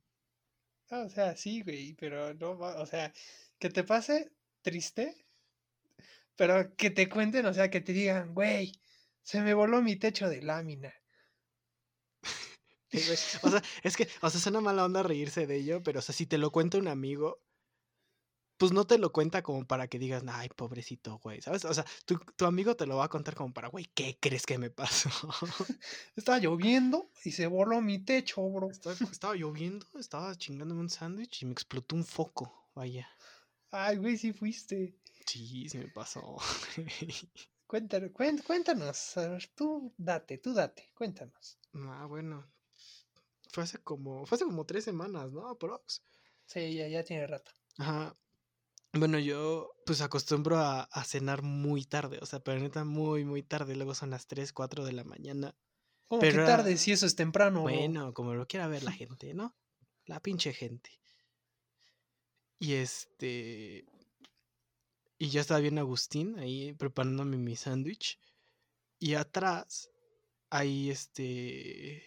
[0.89, 3.13] Ah, o sea, sí, güey, pero no, va- o sea,
[3.59, 5.15] que te pase triste,
[6.35, 8.71] pero que te cuenten, o sea, que te digan, güey,
[9.23, 10.93] se me voló mi techo de lámina.
[13.43, 16.15] O sea, es que, o sea, suena mala onda reírse de ello, pero, o sea,
[16.15, 17.39] si te lo cuenta un amigo,
[18.57, 21.63] pues no te lo cuenta como para que digas, ay, pobrecito, güey, ¿sabes?
[21.65, 24.45] O sea, tu, tu amigo te lo va a contar como para, güey, ¿qué crees
[24.45, 25.09] que me pasó?
[26.15, 28.69] Estaba lloviendo y se voló mi techo, bro.
[28.69, 33.07] estaba, estaba lloviendo, estaba chingándome un sándwich y me explotó un foco, vaya.
[33.71, 34.95] Ay, güey, sí fuiste.
[35.25, 36.37] Sí, sí me pasó.
[37.67, 39.15] Cuéntanos, cuéntanos,
[39.53, 41.57] tú date, tú date, cuéntanos.
[41.73, 42.47] ah, bueno.
[43.51, 45.47] Fue hace como, fue hace como tres semanas, ¿no?
[45.49, 46.01] Aprox.
[46.45, 47.51] Sí, ya, ya tiene rato.
[47.77, 48.15] Ajá.
[48.93, 53.43] Bueno, yo pues acostumbro a, a cenar muy tarde, o sea, pero neta muy, muy
[53.43, 53.75] tarde.
[53.75, 55.55] Luego son las 3, 4 de la mañana.
[56.07, 57.61] ¿Cómo Pero que tarde si eso es temprano?
[57.61, 59.55] Bueno, como lo quiera ver la gente, ¿no?
[60.05, 60.89] La pinche gente.
[62.59, 63.85] Y este.
[65.19, 68.19] Y ya estaba bien Agustín ahí preparándome mi sándwich.
[68.99, 69.91] Y atrás,
[70.49, 72.03] ahí este.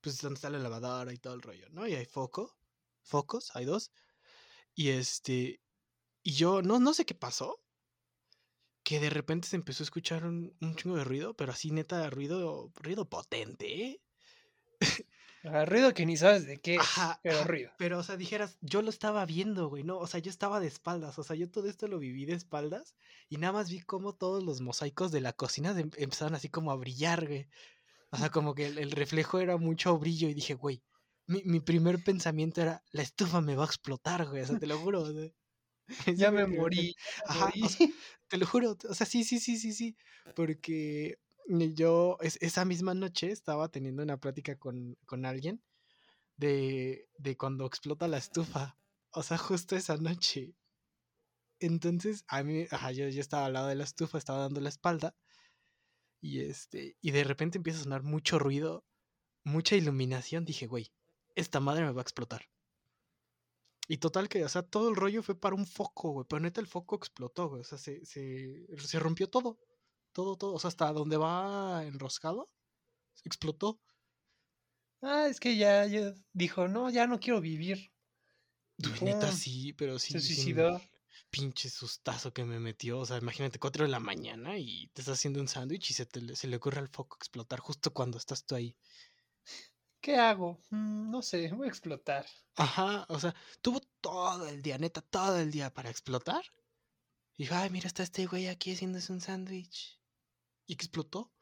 [0.00, 1.86] Pues donde está la lavadora y todo el rollo, ¿no?
[1.86, 2.56] Y hay foco.
[3.02, 3.92] Focos, hay dos.
[4.74, 5.60] Y este.
[6.24, 7.60] Y yo no, no sé qué pasó.
[8.82, 12.08] Que de repente se empezó a escuchar un, un chingo de ruido, pero así neta,
[12.10, 14.02] ruido, ruido potente, ¿eh?
[15.44, 17.72] Ajá, ruido que ni sabes de qué, es, Ajá, pero ajá, ruido.
[17.76, 20.66] Pero, o sea, dijeras, yo lo estaba viendo, güey, no, o sea, yo estaba de
[20.68, 22.94] espaldas, o sea, yo todo esto lo viví de espaldas
[23.28, 26.70] y nada más vi cómo todos los mosaicos de la cocina de- empezaron así como
[26.72, 27.48] a brillar, güey.
[28.10, 30.82] O sea, como que el, el reflejo era mucho brillo y dije, güey,
[31.26, 34.66] mi, mi primer pensamiento era, la estufa me va a explotar, güey, o sea, te
[34.66, 35.02] lo juro.
[35.02, 35.30] o sea,
[36.16, 36.94] Ya me morí,
[37.26, 37.86] Ajá, o sea,
[38.28, 39.96] te lo juro, o sea, sí, sí, sí, sí, sí,
[40.34, 41.18] porque
[41.74, 45.62] yo es- esa misma noche estaba teniendo una plática con, con alguien
[46.36, 48.78] de, de cuando explota la estufa,
[49.12, 50.54] o sea, justo esa noche.
[51.60, 54.68] Entonces, a mí, ajá, yo, yo estaba al lado de la estufa, estaba dando la
[54.68, 55.16] espalda,
[56.20, 58.84] y este, y de repente empieza a sonar mucho ruido,
[59.44, 60.92] mucha iluminación, dije, güey,
[61.34, 62.46] esta madre me va a explotar.
[63.88, 66.26] Y total que, o sea, todo el rollo fue para un foco, güey.
[66.28, 67.60] Pero neta el foco explotó, güey.
[67.60, 69.58] O sea, se, se, se rompió todo.
[70.12, 70.54] Todo, todo.
[70.54, 72.50] O sea, hasta donde va enroscado,
[73.24, 73.80] explotó.
[75.02, 77.90] Ah, es que ya, ya dijo, no, ya no quiero vivir.
[79.02, 80.12] Neta sí, pero sí.
[80.14, 80.80] Se suicidó.
[81.30, 83.00] Pinche sustazo que me metió.
[83.00, 86.06] O sea, imagínate, 4 de la mañana y te estás haciendo un sándwich y se,
[86.06, 88.76] te, le- se le ocurre al foco explotar justo cuando estás tú ahí.
[90.04, 90.58] ¿Qué hago?
[90.68, 92.26] Mm, no sé, voy a explotar.
[92.56, 96.44] Ajá, o sea, tuvo todo el día, neta, todo el día para explotar.
[97.38, 99.98] Y dijo, ay, mira, está este güey aquí haciéndose un sándwich.
[100.66, 101.32] Y explotó.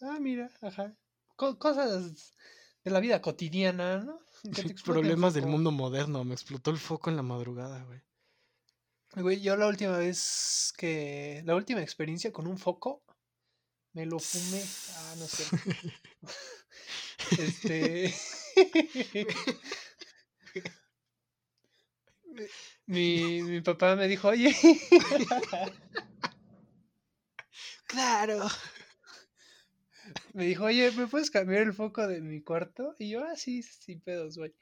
[0.00, 0.96] Ah, mira, ajá.
[1.34, 2.36] Co- cosas
[2.84, 4.20] de la vida cotidiana, ¿no?
[4.84, 6.22] Problemas del mundo moderno.
[6.22, 8.00] Me explotó el foco en la madrugada, güey.
[9.16, 11.42] Güey, yo la última vez que.
[11.44, 13.02] La última experiencia con un foco,
[13.94, 14.62] me lo fumé.
[14.96, 15.42] Ah, no sé.
[17.38, 18.12] Este.
[22.86, 24.54] mi, mi papá me dijo, oye.
[27.86, 28.48] Claro.
[30.32, 32.96] me dijo, oye, ¿me puedes cambiar el foco de mi cuarto?
[32.98, 34.52] Y yo, ah, sí, sin pedos, güey.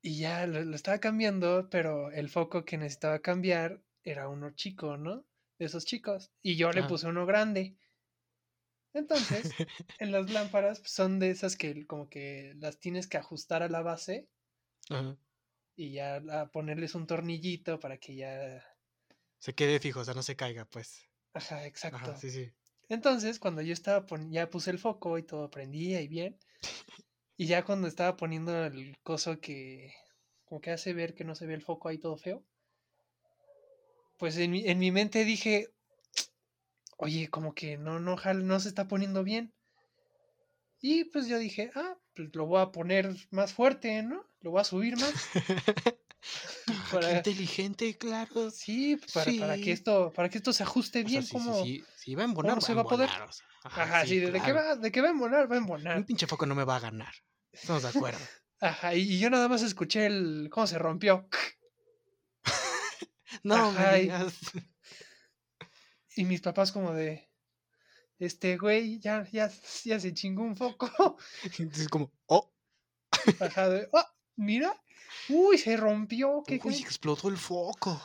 [0.00, 4.96] Y ya lo, lo estaba cambiando, pero el foco que necesitaba cambiar era uno chico,
[4.96, 5.26] ¿no?
[5.58, 6.30] De esos chicos.
[6.42, 7.76] Y yo le puse uno grande.
[8.94, 9.52] Entonces,
[9.98, 13.68] en las lámparas pues, son de esas que como que las tienes que ajustar a
[13.68, 14.28] la base
[14.88, 15.16] Ajá.
[15.76, 18.64] y ya a ponerles un tornillito para que ya...
[19.38, 21.02] Se quede fijo, o sea, no se caiga, pues.
[21.34, 21.96] Ajá, exacto.
[21.96, 22.52] Ajá, sí, sí.
[22.88, 26.38] Entonces, cuando yo estaba pon- ya puse el foco y todo prendía y bien.
[27.36, 29.92] Y ya cuando estaba poniendo el coso que
[30.44, 32.44] como que hace ver que no se ve el foco ahí todo feo.
[34.18, 35.68] Pues en mi, en mi mente dije,
[36.96, 39.52] oye, como que no, no, no se está poniendo bien.
[40.80, 44.26] Y pues yo dije, ah, pues lo voy a poner más fuerte, ¿no?
[44.40, 45.12] Lo voy a subir más.
[46.68, 48.50] Ah, Para- Qué inteligente, claro.
[48.50, 51.32] Sí, pues, para, para que esto, para que esto se ajuste O sea, bien, sí,
[51.34, 51.62] como.
[51.62, 52.14] sí, sí.
[52.14, 53.08] Va a embonar, cómo se va va a poder?
[53.10, 53.28] embonar.
[53.28, 53.42] o sea,
[53.82, 54.54] Ajá, sí, de, de que claro.
[54.54, 56.06] va, de que va a embonar, va a Un embonar.
[56.06, 57.12] pinche foco no me va a ganar.
[57.52, 58.20] Estamos de acuerdo.
[58.60, 60.48] Ajá, y, yo nada más escuché el.
[60.50, 61.28] cómo se rompió.
[63.42, 64.34] No Ajá, me y- digas.
[64.54, 64.60] Y
[66.22, 67.28] mis papás como de.
[68.18, 69.50] Este güey ya, ya,
[69.84, 71.18] ya se chingó un foco.
[71.58, 72.52] Entonces, como, oh,
[73.40, 73.88] Ajá, de.
[73.92, 74.80] "Ah, mira.
[75.28, 76.42] Uy, se rompió.
[76.46, 76.80] ¿Qué uy, crees?".
[76.80, 78.00] explotó el foco.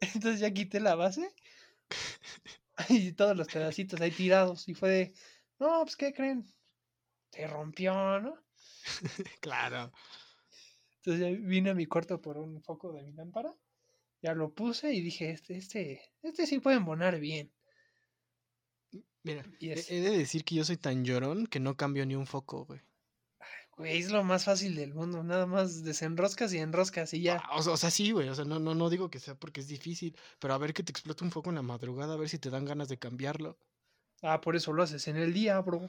[0.00, 1.34] Entonces ya quité la base.
[2.88, 4.68] Y todos los pedacitos ahí tirados.
[4.68, 5.14] Y fue de.
[5.58, 6.46] No, pues, ¿qué creen?
[7.32, 8.34] Se rompió, ¿no?
[9.40, 9.92] Claro.
[11.02, 13.54] Entonces ya vine a mi cuarto por un foco de mi lámpara.
[14.22, 17.52] Ya lo puse y dije, este, este, este sí puede embonar bien.
[19.22, 22.64] Mira, he, de decir que yo soy tan llorón que no cambio ni un foco,
[22.64, 22.80] güey.
[23.76, 25.22] Güey, es lo más fácil del mundo.
[25.22, 27.40] Nada más desenroscas y enroscas y ya.
[27.44, 28.28] Ah, O sea, o sea, sí, güey.
[28.28, 30.16] O sea, no, no, no digo que sea porque es difícil.
[30.40, 32.50] Pero a ver que te explote un foco en la madrugada, a ver si te
[32.50, 33.58] dan ganas de cambiarlo.
[34.22, 35.86] Ah, por eso lo haces en el día, bro.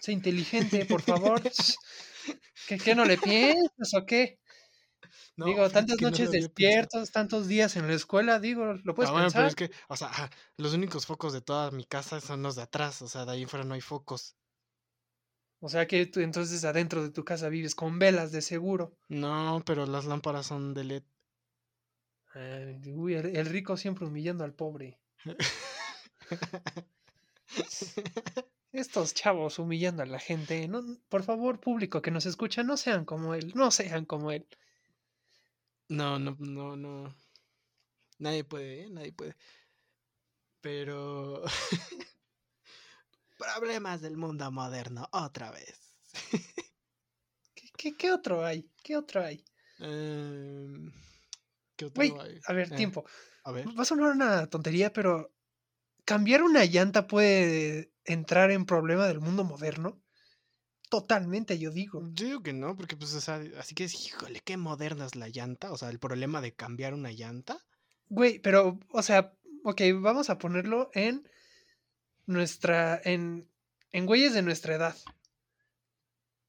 [0.00, 1.40] Sé inteligente, por favor.
[2.68, 4.39] ¿Qué, qué no le piensas o qué?
[5.36, 6.38] No, digo, tantas no noches pensado.
[6.38, 9.32] despiertos, tantos días en la escuela, digo, lo puedes Ah, bueno, pensar.
[9.32, 10.10] pero es que, o sea,
[10.56, 13.02] los únicos focos de toda mi casa son los de atrás.
[13.02, 14.36] O sea, de ahí fuera no hay focos.
[15.58, 18.98] O sea que tú entonces adentro de tu casa vives con velas de seguro.
[19.10, 21.02] No, pero las lámparas son de LED.
[22.34, 25.00] Ay, uy, el, el rico siempre humillando al pobre.
[28.72, 30.66] Estos chavos humillando a la gente.
[30.66, 33.52] No, por favor, público que nos escucha, no sean como él.
[33.54, 34.48] No sean como él.
[35.90, 37.12] No, no, no, no.
[38.18, 38.90] Nadie puede, ¿eh?
[38.90, 39.34] Nadie puede.
[40.60, 41.42] Pero...
[43.36, 45.80] Problemas del mundo moderno, otra vez.
[47.54, 48.70] ¿Qué, qué, qué otro hay?
[48.84, 49.44] ¿Qué otro hay?
[49.80, 50.92] Em,
[51.74, 52.38] ¿Qué otro hay?
[52.46, 53.04] a ver, Eh, tiempo.
[53.42, 53.66] A ver.
[53.68, 55.32] Va a sonar una tontería, pero
[56.04, 60.00] cambiar una llanta puede entrar en problema del mundo moderno.
[60.90, 62.02] Totalmente, yo digo.
[62.12, 65.14] Yo digo que no, porque pues, o sea, así que es, híjole, qué moderna es
[65.16, 65.72] la llanta.
[65.72, 67.58] O sea, el problema de cambiar una llanta.
[68.08, 69.32] Güey, pero, o sea,
[69.64, 71.26] ok, vamos a ponerlo en
[72.26, 73.48] nuestra, en,
[73.92, 74.96] en güeyes de nuestra edad.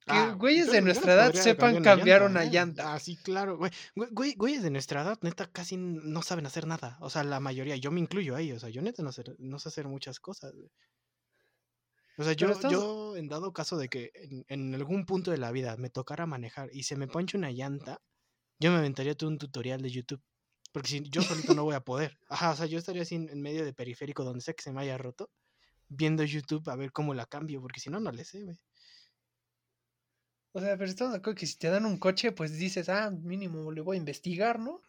[0.08, 2.94] Que Ah, güeyes de nuestra edad sepan cambiar una llanta.
[2.94, 3.72] Ah, sí, claro, güey.
[3.96, 6.98] Güey, güey- Güeyes de nuestra edad, neta, casi no saben hacer nada.
[7.02, 8.52] O sea, la mayoría, yo me incluyo ahí.
[8.52, 10.54] O sea, yo neta no sé, no sé hacer muchas cosas.
[12.18, 15.52] O sea, yo, yo en dado caso de que en, en algún punto de la
[15.52, 18.02] vida me tocara manejar y se me ponche una llanta,
[18.60, 20.22] yo me aventaría todo un tutorial de YouTube.
[20.72, 22.18] Porque si yo solito no voy a poder.
[22.30, 24.72] Ajá, o sea, yo estaría así en, en medio de periférico donde sea que se
[24.72, 25.30] me haya roto,
[25.88, 28.58] viendo YouTube a ver cómo la cambio, porque si no, no le sé, güey.
[30.54, 33.10] O sea, pero estamos de acuerdo que si te dan un coche, pues dices, ah,
[33.10, 34.82] mínimo le voy a investigar, ¿no?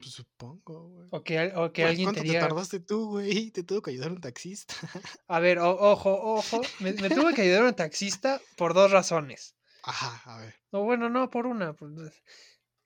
[0.00, 1.08] Pues supongo, güey.
[1.12, 3.50] O que, o que alguien ¿Cuánto te te diga, tardaste tú, güey?
[3.50, 4.74] Te tuvo que ayudar un taxista.
[5.28, 9.56] a ver, o- ojo, ojo, me, me tuvo que ayudar un taxista por dos razones.
[9.82, 10.54] Ajá, a ver.
[10.70, 11.76] O bueno, no, por una.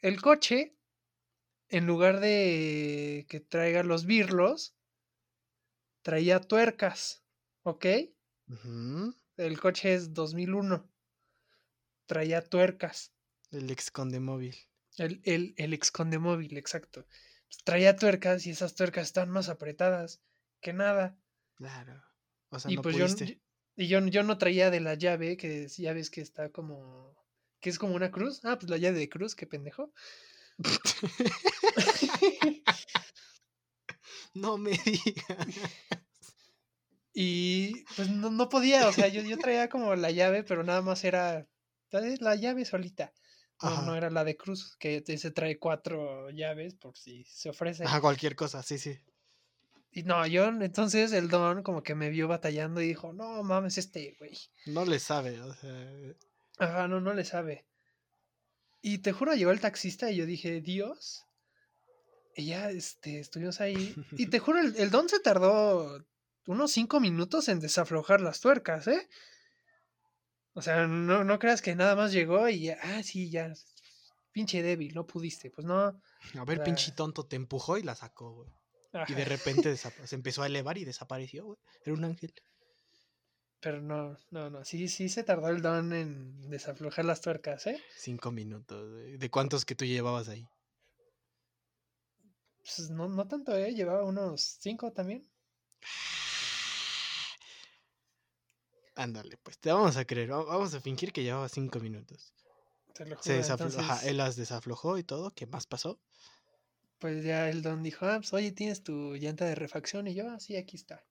[0.00, 0.76] El coche
[1.68, 4.76] en lugar de que traiga los birlos,
[6.02, 7.24] traía tuercas,
[7.64, 7.86] ¿ok?
[9.36, 10.90] El coche es 2001.
[12.06, 13.14] Traía tuercas.
[13.50, 14.56] El ex conde móvil.
[14.96, 17.06] El, el, el ex conde móvil, exacto.
[17.48, 20.20] Pues traía tuercas y esas tuercas están más apretadas
[20.60, 21.16] que nada.
[21.54, 22.02] Claro.
[22.50, 23.40] O sea, y no pues yo, pudiste.
[23.76, 27.14] y yo, yo no traía de la llave, que es- ya ves que está como,
[27.60, 28.40] que es como una cruz.
[28.44, 29.92] Ah, pues la llave de cruz, qué pendejo.
[34.34, 35.46] no me digas.
[37.12, 40.82] y pues no, no podía, o sea, yo, yo traía como la llave, pero nada
[40.82, 41.46] más era
[41.90, 43.12] la- la llave solita.
[43.64, 47.84] No, no era la de cruz, que se trae cuatro llaves por si se ofrece.
[47.84, 48.98] Ajá, cualquier cosa, sí, sí.
[49.92, 53.78] Y no, yo entonces el don como que me vio batallando y dijo, no mames,
[53.78, 54.36] este güey.
[54.66, 55.88] No le sabe, o sea.
[56.58, 57.64] Ajá, no, no le sabe.
[58.82, 61.24] Y te juro, llegó el taxista y yo dije, Dios.
[62.36, 63.94] Y ya, este, estuvimos ahí.
[64.12, 66.04] Y te juro, el, el don se tardó
[66.46, 69.08] unos cinco minutos en desaflojar las tuercas, ¿eh?
[70.54, 73.52] O sea, no, no creas que nada más llegó y ya, ah, sí, ya.
[74.32, 75.50] Pinche débil, no pudiste.
[75.50, 76.00] Pues no.
[76.38, 78.50] A ver, pinche tonto, te empujó y la sacó, güey.
[79.08, 81.58] Y de repente se empezó a elevar y desapareció, güey.
[81.84, 82.32] Era un ángel.
[83.60, 84.64] Pero no, no, no.
[84.64, 87.82] Sí, sí se tardó el don en desaflojar las tuercas, ¿eh?
[87.96, 88.90] Cinco minutos.
[88.92, 89.16] güey.
[89.16, 90.46] ¿De cuántos que tú llevabas ahí?
[92.60, 93.74] Pues no, no tanto, ¿eh?
[93.74, 95.26] Llevaba unos cinco también.
[98.96, 100.32] Ándale, pues te vamos a creer.
[100.32, 102.34] va- Vamos a fingir que llevaba cinco minutos.
[102.94, 103.34] Te lo Se juro.
[103.34, 105.30] desaflojó, Entonces, él las desaflojó y todo.
[105.32, 106.00] ¿Qué más pasó?
[106.98, 110.08] pues ya el don dijo, ah, pues oye, ¿tienes tu llanta de refacción?
[110.08, 111.06] Y yo, ah, sí, aquí está.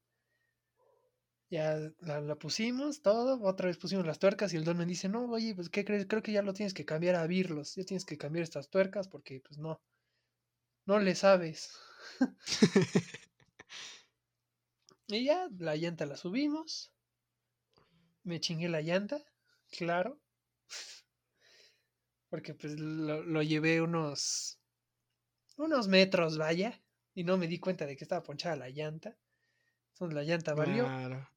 [1.50, 5.08] Ya la, la pusimos, todo, otra vez pusimos las tuercas y el don me dice,
[5.08, 6.06] no, oye, pues ¿qué crees?
[6.06, 9.08] Creo que ya lo tienes que cambiar a birlos, ya tienes que cambiar estas tuercas
[9.08, 9.82] porque pues no,
[10.86, 11.72] no le sabes.
[15.08, 16.92] Y ya la llanta la subimos,
[18.23, 19.21] me chingué la llanta,
[19.71, 20.19] claro,
[22.29, 24.59] porque pues lo, lo llevé unos,
[25.57, 26.81] unos metros, vaya,
[27.13, 29.15] y no me di cuenta de que estaba ponchada la llanta.
[29.93, 30.86] Entonces la llanta valió.
[30.86, 31.29] Claro.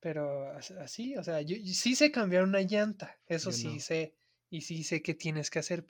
[0.00, 3.74] Pero as- así, o sea, yo, yo sí sé cambiar una llanta, eso Yo sí
[3.74, 3.80] no.
[3.80, 4.14] sé,
[4.48, 5.86] y sí sé qué tienes que hacer.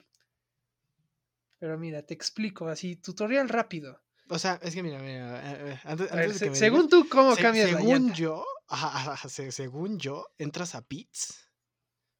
[1.59, 4.01] Pero mira, te explico así, tutorial rápido.
[4.27, 6.81] O sea, es que mira, mira, eh, eh, antes, ver, de se- que me según
[6.81, 10.75] digas, tú, ¿cómo se- cambias la según yo, ajá, ajá, ajá, se- según yo, entras
[10.75, 11.51] a Pits,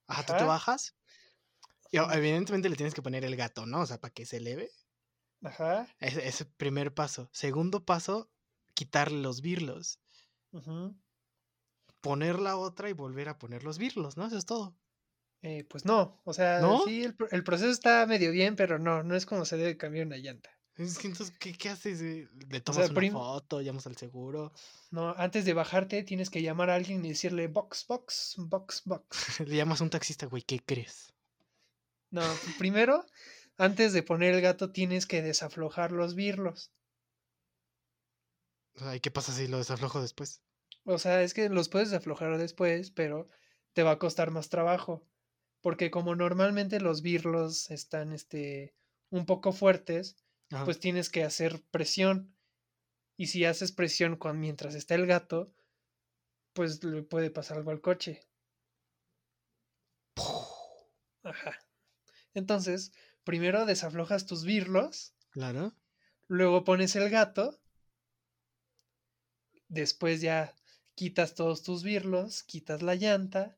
[0.07, 0.45] ajá, tú te Ajá.
[0.45, 0.97] bajas,
[1.91, 3.81] y evidentemente le tienes que poner el gato, ¿no?
[3.81, 4.71] O sea, para que se eleve.
[5.43, 5.87] Ajá.
[5.99, 7.29] Ese es el primer paso.
[7.31, 8.33] Segundo paso,
[8.73, 10.01] quitarle los birlos.
[10.51, 10.95] ujú.
[11.99, 14.27] Poner la otra y volver a poner los birlos, ¿no?
[14.27, 14.77] Eso es todo.
[15.43, 16.77] Eh, pues no, o sea, ¿No?
[16.77, 20.17] sí, el proceso está medio bien, pero no, no es como se debe cambiar una
[20.17, 20.51] llanta.
[20.77, 22.01] Es que entonces, ¿qué, qué haces?
[22.01, 22.27] eh?
[22.49, 24.51] Le tomas una prim- foto, llamas al seguro,
[24.91, 29.39] No, antes de bajarte tienes que llamar a alguien y decirle box, box, box, box.
[29.47, 31.13] le llamas a un taxista, güey, ¿qué crees?
[32.12, 32.21] No,
[32.60, 33.05] primero,
[33.57, 36.71] antes de poner el gato tienes que desaflojar los birlos.
[38.81, 40.41] O ¿y qué pasa si lo desaflojo después?
[40.86, 43.27] O sea, es que los puedes aflojar después, pero
[43.73, 45.07] te va a costar más trabajo.
[45.62, 48.75] Porque como normalmente los birlos están este,
[49.10, 50.17] un poco fuertes,
[50.51, 50.65] Ajá.
[50.65, 52.35] pues tienes que hacer presión.
[53.17, 55.53] Y si haces presión mientras está el gato,
[56.53, 58.27] pues le puede pasar algo al coche.
[61.23, 61.57] Ajá.
[62.33, 65.73] Entonces, primero desaflojas tus birlos, Claro.
[66.27, 67.61] luego pones el gato,
[69.67, 70.55] después ya
[70.95, 73.57] quitas todos tus birlos, quitas la llanta,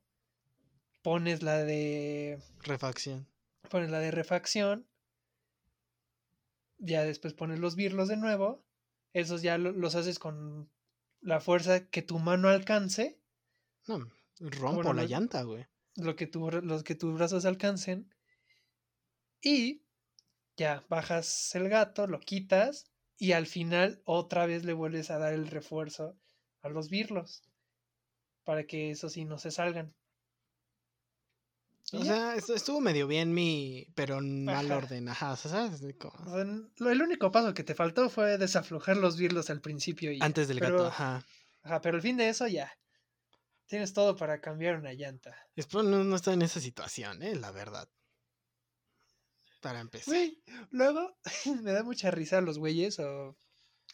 [1.02, 3.28] pones la de Refacción.
[3.70, 4.88] pones la de refacción,
[6.86, 8.66] ya después pones los birlos de nuevo,
[9.14, 10.72] esos ya lo- los haces con
[11.22, 13.20] la fuerza que tu mano alcance,
[13.88, 14.00] No,
[14.40, 15.66] rompo Bueno, la llanta, güey.
[15.96, 18.10] lo que tu, los que tus brazos alcancen,
[19.42, 19.84] y
[20.58, 22.86] ya bajas el gato, lo quitas,
[23.18, 26.18] y al final otra vez le vuelves a dar el refuerzo
[26.62, 27.44] a los birlos,
[28.44, 29.94] para que eso sí no se salgan.
[31.92, 34.78] O sea, estu- estuvo medio bien mi, pero en mal Ajá.
[34.78, 35.82] orden, ajá, o sea, ¿sabes?
[36.00, 36.34] Como- O
[36.78, 40.48] sea, el único paso que te faltó fue desaflojar los birlos al principio y Antes
[40.48, 41.26] del pero, gato, ajá.
[41.62, 42.72] ajá, pero al fin de eso ya.
[43.68, 45.36] Tienes todo para cambiar una llanta.
[45.56, 47.88] Espero no, no estar en esa situación, eh, la verdad.
[49.62, 50.14] Para empezar.
[50.14, 51.18] Güey, luego
[51.64, 53.38] me da mucha risa a los güeyes o,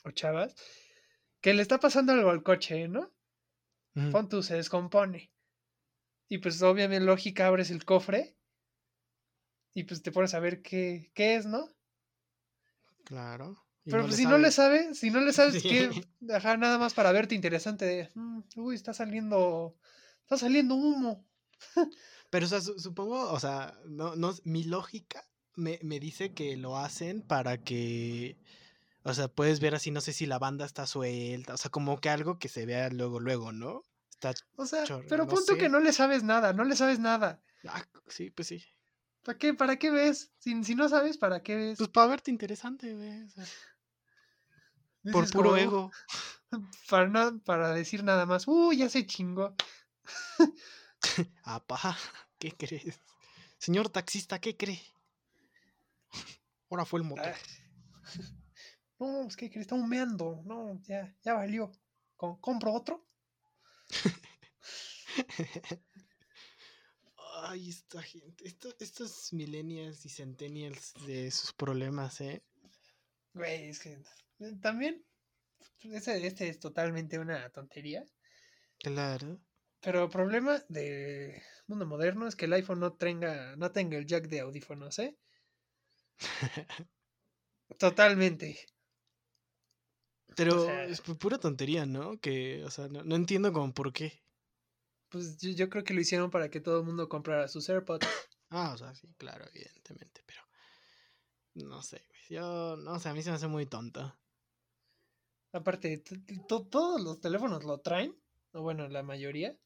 [0.05, 0.55] o chavas
[1.41, 3.11] que le está pasando algo al coche, ¿no?
[3.95, 4.09] Ujú.
[4.11, 5.31] Pon tú, se descompone.
[6.29, 8.37] Y pues obviamente lógica abres el cofre
[9.73, 11.67] y pues te pones a ver qué, qué es, ¿no?
[13.03, 13.57] Claro.
[13.87, 14.99] Pero no pues, si no le sabes.
[14.99, 15.69] si no le sabes Sí.
[15.69, 15.89] que,
[16.33, 19.77] ajá, nada más para verte interesante de, "Mm, uy, está saliendo,
[20.23, 21.27] está saliendo humo.
[22.29, 25.23] Pero, o sea, su- supongo, o sea, no, no, mi lógica
[25.55, 28.37] me, me dice que lo hacen para que,
[29.03, 31.99] o sea, puedes ver así, no sé si la banda está suelta, o sea, como
[32.01, 33.83] que algo que se vea luego, luego, ¿no?
[34.21, 35.57] Está, O sea, pero no punto sé.
[35.57, 37.41] que no le sabes nada, no le sabes nada.
[37.67, 38.63] ah, sí, pues sí.
[39.23, 40.31] ¿Para qué, para qué ves?
[40.39, 41.77] Si, si no sabes, ¿para qué ves?
[41.77, 43.23] Pues para verte interesante, güey.
[43.23, 43.45] o sea,
[45.13, 45.91] por puro como, ego.
[46.89, 49.55] Para, no- para decir nada más, uy, ya se chingó.
[51.43, 51.77] Apá,
[52.39, 52.99] ¿qué crees?
[53.59, 54.81] Señor taxista, ¿qué cree?
[56.69, 57.35] Ahora fue el motor.
[58.99, 60.41] No, es que está humeando.
[60.45, 61.71] No, ya, ya valió.
[62.17, 63.05] Com- ¿Compro otro?
[67.43, 72.43] Ay, esta gente, esto- estos millennials y centennials de sus problemas, ¿eh?
[73.33, 73.97] Güey, es que
[74.61, 75.03] también
[75.81, 78.03] este, este es totalmente una tontería.
[78.79, 79.39] Claro.
[79.81, 84.05] Pero el problema del mundo moderno es que el iPhone no tenga, no tenga el
[84.05, 85.17] jack de audífonos, ¿eh?
[87.77, 88.59] Totalmente.
[90.43, 92.19] Pero sea- es pu- pura tontería, ¿no?
[92.19, 94.23] Que, o sea, no, no entiendo como por qué.
[95.09, 98.07] Pues yo, yo creo que lo hicieron para que todo el mundo comprara sus AirPods.
[98.51, 100.41] Ah, o sea, sí, claro, evidentemente, pero
[101.67, 102.01] no sé.
[102.29, 104.15] Yo, no sé, a mí se me hace muy tonto.
[105.51, 106.03] Aparte,
[106.47, 108.15] todos los teléfonos lo traen,
[108.53, 109.57] o bueno, la mayoría.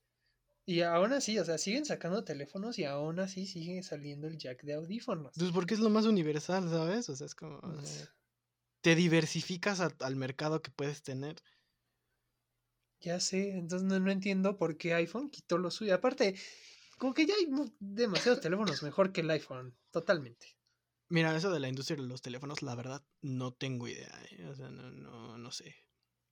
[0.65, 4.63] Y aún así, o sea, siguen sacando teléfonos y aún así sigue saliendo el jack
[4.63, 5.33] de audífonos.
[5.37, 7.09] Pues porque es lo más universal, ¿sabes?
[7.09, 7.57] O sea, es como...
[7.57, 8.09] o sea,
[8.83, 11.37] te diversificas a- al mercado que puedes tener.
[13.01, 15.93] Ya sé, entonces no, no entiendo por qué iPhone quitó lo suyo.
[15.93, 16.35] Aparte,
[16.97, 17.47] como que ya hay
[17.79, 20.57] demasiados teléfonos mejor que el iPhone, totalmente.
[21.07, 24.45] Mira, eso de la industria de los teléfonos, la verdad, no tengo idea, ¿eh?
[24.47, 25.75] O sea, no, no, no sé.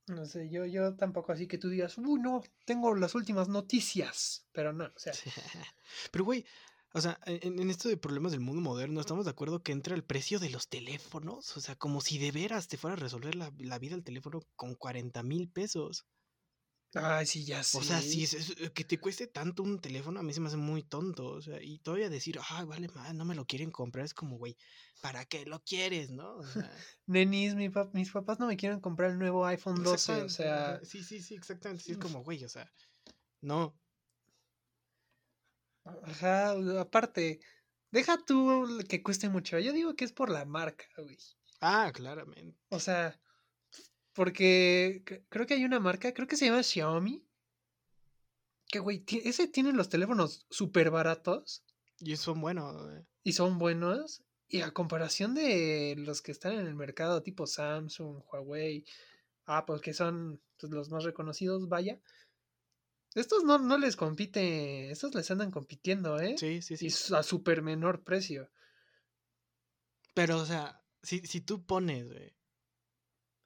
[0.08, 4.47] No sé, yo, yo tampoco así que tú digas, uy, no, tengo las últimas noticias.
[4.52, 5.14] Pero no, o sea,
[6.12, 6.45] Pero, güey,
[6.94, 9.96] o sea, en, en esto de problemas del mundo moderno, ¿estamos de acuerdo que entra
[9.96, 11.56] el precio de los teléfonos?
[11.58, 14.39] O sea, como si de veras te fuera a resolver la, la vida el teléfono
[14.56, 16.06] con 40 mil pesos.
[16.96, 17.80] ay, sí, ya sé.
[17.80, 20.48] O sea, si es, es- que te cueste tanto un teléfono, a mí se me
[20.48, 21.28] hace muy tonto.
[21.28, 24.38] O sea, y todavía decir, ay, vale más, no me lo quieren comprar, es como,
[24.38, 24.58] güey,
[25.02, 26.36] ¿para qué lo quieres, no?
[26.38, 26.70] O sea,
[27.08, 30.80] Nenis, mi pap- mis papás no me quieren comprar el nuevo iPhone 12, o sea,
[30.84, 31.84] Sí, sí, sí, exactamente.
[31.84, 32.72] Sí, es como, güey, o sea,
[33.42, 33.81] no.
[35.84, 37.40] Ajá, aparte,
[37.92, 39.60] deja tú que cueste mucho.
[39.60, 41.18] Yo digo que es por la marca, güey.
[41.60, 42.58] Ah, claramente.
[42.70, 43.20] O sea,
[44.14, 47.26] porque cre- creo que hay una marca, creo que se llama Xiaomi,
[48.68, 51.64] que, güey, ese tiene los teléfonos súper baratos
[52.00, 53.06] Y son buenos, güey.
[53.24, 54.24] y son buenos.
[54.48, 58.86] Y a comparación de los que están en el mercado, tipo Samsung, Huawei,
[59.46, 62.00] Apple, que son pues, los más reconocidos, vaya.
[63.14, 66.38] Estos no, no les compite, estos les andan compitiendo, ¿eh?
[66.38, 66.88] Sí, sí, sí.
[66.88, 68.49] Y a súper menor precio.
[70.14, 72.36] Pero, o sea, si, si tú pones, güey,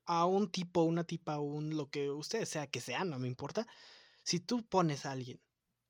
[0.06, 3.68] a un tipo, una tipa, un lo que ustedes sea que sea, no me importa.
[4.24, 5.42] Si tú pones a alguien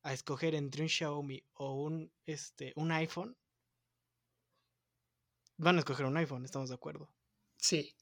[0.04, 3.38] a escoger entre un Xiaomi o un, este, un iPhone,
[5.58, 7.10] van a escoger un iPhone, estamos de acuerdo.
[7.58, 7.96] Sí.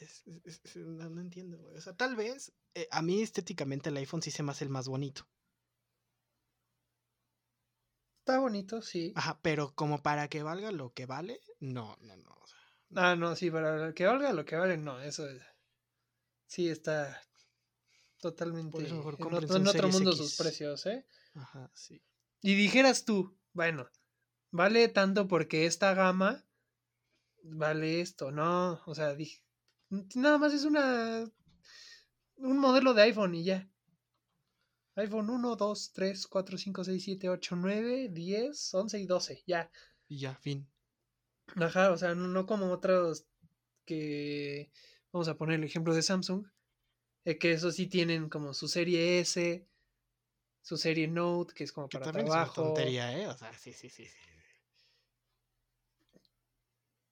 [0.00, 1.76] Es- es- es- es- no, no entiendo, güey.
[1.76, 4.70] O sea, tal vez eh, a mí estéticamente el iPhone sí se me hace el
[4.70, 5.28] más bonito.
[8.20, 9.12] Está bonito, sí.
[9.16, 12.30] Ajá, pero como para que valga lo que vale, no, no, no.
[12.30, 12.58] o sea,
[12.94, 15.42] Ah, no, sí, para que valga lo que vale, no, eso es-
[16.46, 17.20] sí está
[18.20, 20.18] totalmente Por eso mejor en, otro, en otro mundo X.
[20.18, 21.06] sus precios, ¿eh?
[21.34, 22.02] ajá, sí.
[22.42, 23.88] Y dijeras tú, bueno,
[24.50, 26.44] vale tanto porque esta gama
[27.42, 29.42] vale esto, no, o sea, dije,
[30.14, 31.30] nada más es una
[32.36, 33.68] un modelo de iPhone y ya.
[34.96, 39.70] iPhone 1, 2, 3, 4, 5, 6, 7, 8, 9, 10, 11 y 12, ya.
[40.08, 40.66] Y ya, fin.
[41.56, 43.26] Ajá, o sea, no, como otros
[43.84, 44.70] que
[45.12, 46.46] vamos a poner el ejemplo de Samsung,
[47.24, 49.66] eh, que eso sí tienen como su serie S,
[50.62, 52.62] su serie Note, que es como Que para también es una trabajo.
[52.64, 53.26] tontería, ¿eh?
[53.26, 54.06] O sea, sí, sí, sí.
[54.06, 54.29] sí.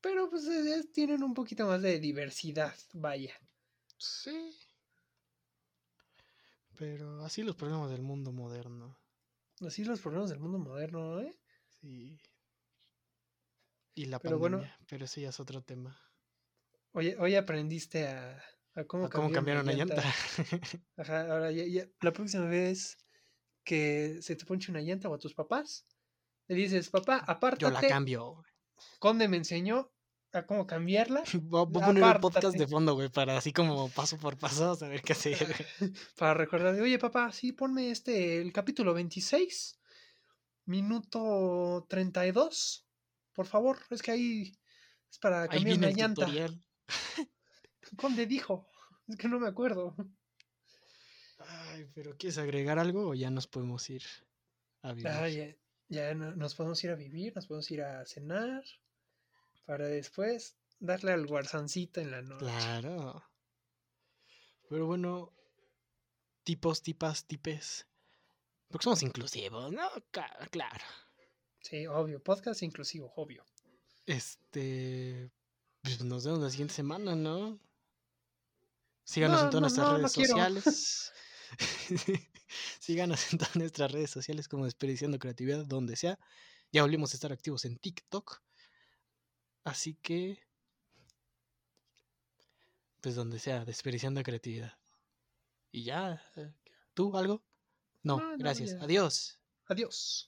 [0.09, 0.49] Pero pues
[0.95, 3.35] tienen un poquito más de diversidad, vaya.
[3.99, 4.57] Sí.
[6.79, 8.99] Pero así los problemas del mundo moderno.
[9.61, 11.39] Así los problemas del mundo moderno, ¿eh?
[11.83, 12.19] Sí.
[13.97, 14.59] Y la Pero pandemia.
[14.61, 14.87] bueno.
[14.89, 16.01] Pero ese ya es otro tema.
[16.93, 18.43] Hoy, hoy aprendiste a,
[18.77, 20.03] a cómo, ¿A ¿Cómo cambiar una llanta?
[20.97, 22.97] Ajá, ahora ya, ya- la próxima vez
[23.63, 25.85] que se te ponche una llanta o a tus papás,
[26.47, 27.61] le dices, papá, apártate.
[27.67, 28.43] Yo la cambio.
[28.99, 29.93] Conde me enseñó
[30.33, 31.23] a cómo cambiarla.
[31.43, 35.03] Voy a poner el podcast de fondo, güey, para así como paso por paso saber
[35.03, 35.39] qué hacer.
[36.19, 39.79] Para recordar, de, oye papá, sí, ponme este, el capítulo 26,
[40.67, 42.87] minuto 32,
[43.33, 44.53] por favor, es que ahí
[45.11, 46.27] es para cambiar el llanta.
[46.27, 46.63] tutorial.
[47.97, 48.69] Conde dijo,
[49.07, 49.97] es que no me acuerdo.
[51.39, 54.03] Ay, pero ¿quieres agregar algo o ya nos podemos ir
[54.83, 55.09] a vivir?
[55.09, 55.55] Ah, ya,
[55.89, 58.63] ya no- nos podemos ir a vivir, nos podemos ir a cenar,
[59.69, 62.47] para después darle al guarzancito en la noche.
[62.47, 63.23] Claro.
[64.67, 65.35] Pero bueno,
[66.43, 67.87] tipos, tipas, tipes.
[68.69, 69.87] Porque somos inclusivos, ¿no?
[70.11, 70.85] Claro.
[71.61, 73.45] Sí, obvio, podcast inclusivo, obvio.
[74.07, 75.31] Este.
[75.83, 77.61] Pues nos vemos la siguiente semana, ¿no?
[79.05, 81.13] Síganos en todas no, nuestras no, redes sociales.
[82.81, 86.19] Síganos en todas nuestras redes sociales como Desperdiciando Creatividad, donde sea.
[86.73, 88.48] Ya volvimos a estar activos en TikTok.
[89.69, 90.39] Así que.
[93.03, 94.73] Pues donde sea, Desperdiciando Creatividad.
[95.71, 96.23] Y ya.
[96.37, 96.51] eh,
[96.95, 97.43] ¿Tú algo?
[98.03, 98.71] No, No, no, gracias.
[98.73, 98.83] ya.
[98.83, 99.39] Adiós.
[99.67, 100.27] Adiós.